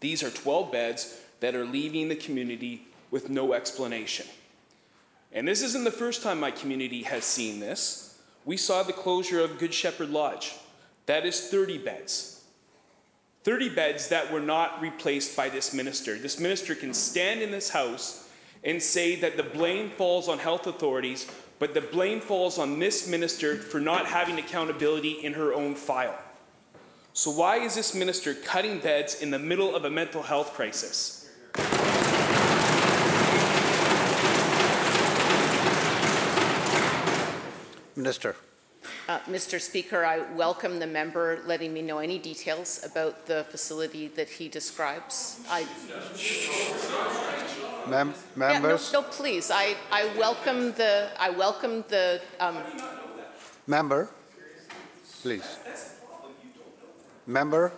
These 0.00 0.22
are 0.22 0.30
12 0.30 0.72
beds 0.72 1.20
that 1.40 1.54
are 1.54 1.64
leaving 1.64 2.08
the 2.08 2.16
community 2.16 2.86
with 3.10 3.30
no 3.30 3.52
explanation. 3.52 4.26
And 5.32 5.46
this 5.46 5.62
isn't 5.62 5.84
the 5.84 5.90
first 5.90 6.22
time 6.22 6.40
my 6.40 6.50
community 6.50 7.02
has 7.02 7.24
seen 7.24 7.60
this. 7.60 8.18
We 8.44 8.56
saw 8.56 8.82
the 8.82 8.92
closure 8.92 9.40
of 9.40 9.58
Good 9.58 9.74
Shepherd 9.74 10.10
Lodge. 10.10 10.54
That 11.06 11.26
is 11.26 11.48
30 11.48 11.78
beds. 11.78 12.44
30 13.42 13.70
beds 13.70 14.08
that 14.08 14.32
were 14.32 14.40
not 14.40 14.80
replaced 14.80 15.36
by 15.36 15.48
this 15.48 15.74
minister. 15.74 16.16
This 16.16 16.40
minister 16.40 16.74
can 16.74 16.94
stand 16.94 17.42
in 17.42 17.50
this 17.50 17.70
house 17.70 18.23
and 18.64 18.82
say 18.82 19.14
that 19.16 19.36
the 19.36 19.42
blame 19.42 19.90
falls 19.90 20.28
on 20.28 20.38
health 20.38 20.66
authorities, 20.66 21.30
but 21.58 21.74
the 21.74 21.80
blame 21.80 22.20
falls 22.20 22.58
on 22.58 22.78
this 22.78 23.08
minister 23.08 23.56
for 23.56 23.78
not 23.78 24.06
having 24.06 24.38
accountability 24.38 25.12
in 25.12 25.34
her 25.34 25.52
own 25.52 25.74
file. 25.74 26.18
So, 27.12 27.30
why 27.30 27.58
is 27.58 27.76
this 27.76 27.94
minister 27.94 28.34
cutting 28.34 28.80
beds 28.80 29.20
in 29.22 29.30
the 29.30 29.38
middle 29.38 29.74
of 29.76 29.84
a 29.84 29.90
mental 29.90 30.22
health 30.22 30.54
crisis? 30.54 31.30
Minister. 37.96 38.34
Uh, 39.06 39.18
Mr. 39.28 39.60
Speaker, 39.60 40.02
I 40.02 40.20
welcome 40.34 40.78
the 40.78 40.86
member 40.86 41.40
letting 41.44 41.74
me 41.74 41.82
know 41.82 41.98
any 41.98 42.18
details 42.18 42.82
about 42.84 43.26
the 43.26 43.44
facility 43.50 44.08
that 44.08 44.30
he 44.30 44.48
describes. 44.48 45.40
I, 45.50 45.66
Mem- 47.86 48.08
Yeah, 48.08 48.14
no, 48.34 48.36
members, 48.36 48.92
no, 48.94 49.02
please, 49.02 49.50
I, 49.50 49.76
I 49.92 50.06
welcome 50.16 50.72
the, 50.72 51.10
I 51.18 51.28
welcome 51.28 51.84
the, 51.88 52.22
um, 52.40 52.56
member, 53.66 54.08
please. 55.20 55.58
Member, 57.26 57.72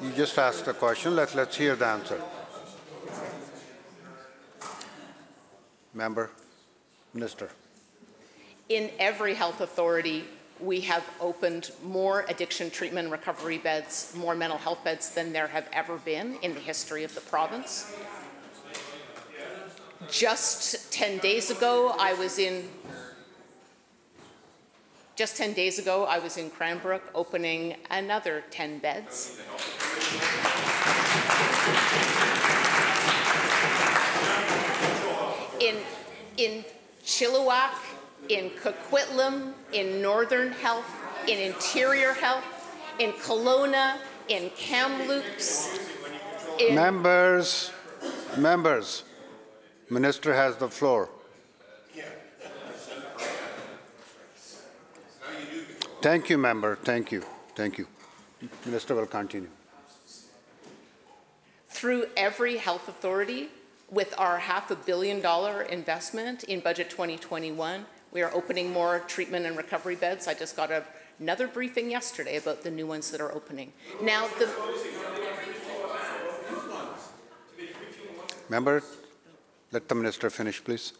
you 0.00 0.12
just 0.12 0.38
asked 0.38 0.68
a 0.68 0.72
question. 0.72 1.16
Let, 1.16 1.34
let's 1.34 1.56
hear 1.56 1.74
the 1.74 1.86
answer. 1.86 2.22
Member, 5.94 6.30
minister. 7.12 7.48
in 8.68 8.88
every 9.00 9.34
health 9.34 9.60
authority, 9.60 10.24
we 10.62 10.80
have 10.80 11.04
opened 11.20 11.70
more 11.82 12.24
addiction 12.28 12.70
treatment 12.70 13.06
and 13.06 13.12
recovery 13.12 13.58
beds, 13.58 14.12
more 14.16 14.34
mental 14.34 14.58
health 14.58 14.84
beds 14.84 15.10
than 15.10 15.32
there 15.32 15.46
have 15.46 15.66
ever 15.72 15.96
been 15.98 16.36
in 16.42 16.54
the 16.54 16.60
history 16.60 17.04
of 17.04 17.14
the 17.14 17.20
province. 17.22 17.94
Just 20.10 20.92
10 20.92 21.18
days 21.18 21.50
ago, 21.50 21.94
I 21.98 22.14
was 22.14 22.38
in, 22.38 22.68
just 25.14 25.36
10 25.36 25.52
days 25.52 25.78
ago, 25.78 26.04
I 26.04 26.18
was 26.18 26.36
in 26.36 26.50
Cranbrook 26.50 27.02
opening 27.14 27.76
another 27.90 28.42
10 28.50 28.78
beds. 28.78 29.40
In, 35.60 35.76
in 36.38 36.64
Chilliwack, 37.04 37.74
in 38.30 38.50
Coquitlam, 38.50 39.52
in 39.72 40.00
Northern 40.00 40.52
Health, 40.52 40.88
in 41.28 41.38
Interior 41.38 42.12
Health, 42.12 42.44
in 42.98 43.12
Kelowna, 43.12 43.96
in 44.28 44.50
Kamloops, 44.50 45.78
in 46.60 46.74
Members, 46.74 47.72
members, 48.38 49.02
minister 49.88 50.32
has 50.34 50.56
the 50.56 50.68
floor. 50.68 51.08
Thank 56.02 56.30
you, 56.30 56.38
member. 56.38 56.76
Thank 56.76 57.12
you. 57.12 57.22
Thank 57.54 57.76
you. 57.78 57.86
Minister 58.64 58.94
will 58.94 59.06
continue. 59.06 59.50
through 61.68 62.04
every 62.14 62.58
health 62.58 62.88
authority 62.88 63.48
with 63.90 64.14
our 64.18 64.38
half 64.38 64.70
a 64.70 64.76
billion 64.76 65.20
dollar 65.20 65.62
investment 65.62 66.44
in 66.44 66.60
budget 66.60 66.90
2021. 66.90 67.86
We 68.12 68.22
are 68.22 68.32
opening 68.34 68.72
more 68.72 69.00
treatment 69.06 69.46
and 69.46 69.56
recovery 69.56 69.94
beds. 69.96 70.26
I 70.26 70.34
just 70.34 70.56
got 70.56 70.70
a, 70.70 70.84
another 71.20 71.46
briefing 71.46 71.90
yesterday 71.90 72.36
about 72.36 72.62
the 72.62 72.70
new 72.70 72.86
ones 72.86 73.10
that 73.10 73.20
are 73.20 73.32
opening. 73.32 73.72
Now, 74.02 74.28
the, 74.38 74.48
Member, 78.48 78.82
let 79.70 79.88
the 79.88 79.94
minister 79.94 80.28
finish, 80.28 80.62
please. 80.64 80.92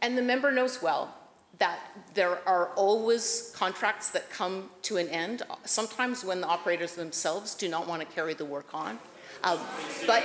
and 0.00 0.16
the 0.16 0.22
member 0.22 0.50
knows 0.50 0.80
well 0.80 1.14
that 1.58 1.78
there 2.14 2.38
are 2.48 2.68
always 2.76 3.52
contracts 3.54 4.08
that 4.10 4.30
come 4.30 4.70
to 4.80 4.96
an 4.96 5.06
end, 5.10 5.42
sometimes 5.64 6.24
when 6.24 6.40
the 6.40 6.46
operators 6.46 6.94
themselves 6.94 7.54
do 7.54 7.68
not 7.68 7.86
want 7.86 8.00
to 8.00 8.06
carry 8.14 8.32
the 8.32 8.44
work 8.44 8.72
on. 8.72 8.98
Um, 9.44 9.60
But 10.06 10.24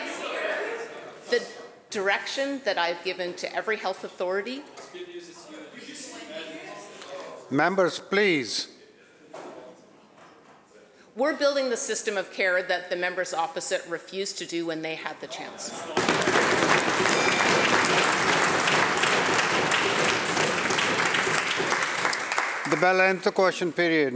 the 1.29 1.45
direction 1.89 2.61
that 2.63 2.77
I've 2.77 3.03
given 3.03 3.33
to 3.35 3.53
every 3.53 3.77
health 3.77 4.03
authority 4.05 4.61
Members, 7.49 7.97
please. 7.99 8.67
We're 11.15 11.35
building 11.35 11.69
the 11.69 11.77
system 11.77 12.17
of 12.17 12.31
care 12.33 12.61
that 12.61 12.89
the 12.89 12.97
members 12.97 13.33
opposite 13.33 13.85
refused 13.87 14.37
to 14.39 14.45
do 14.45 14.65
when 14.65 14.81
they 14.81 14.95
had 14.95 15.19
the 15.21 15.27
chance. 15.27 15.69
The 22.69 22.75
bell 22.75 22.99
ends 22.99 23.23
the 23.23 23.31
question 23.31 23.71
period. 23.71 24.13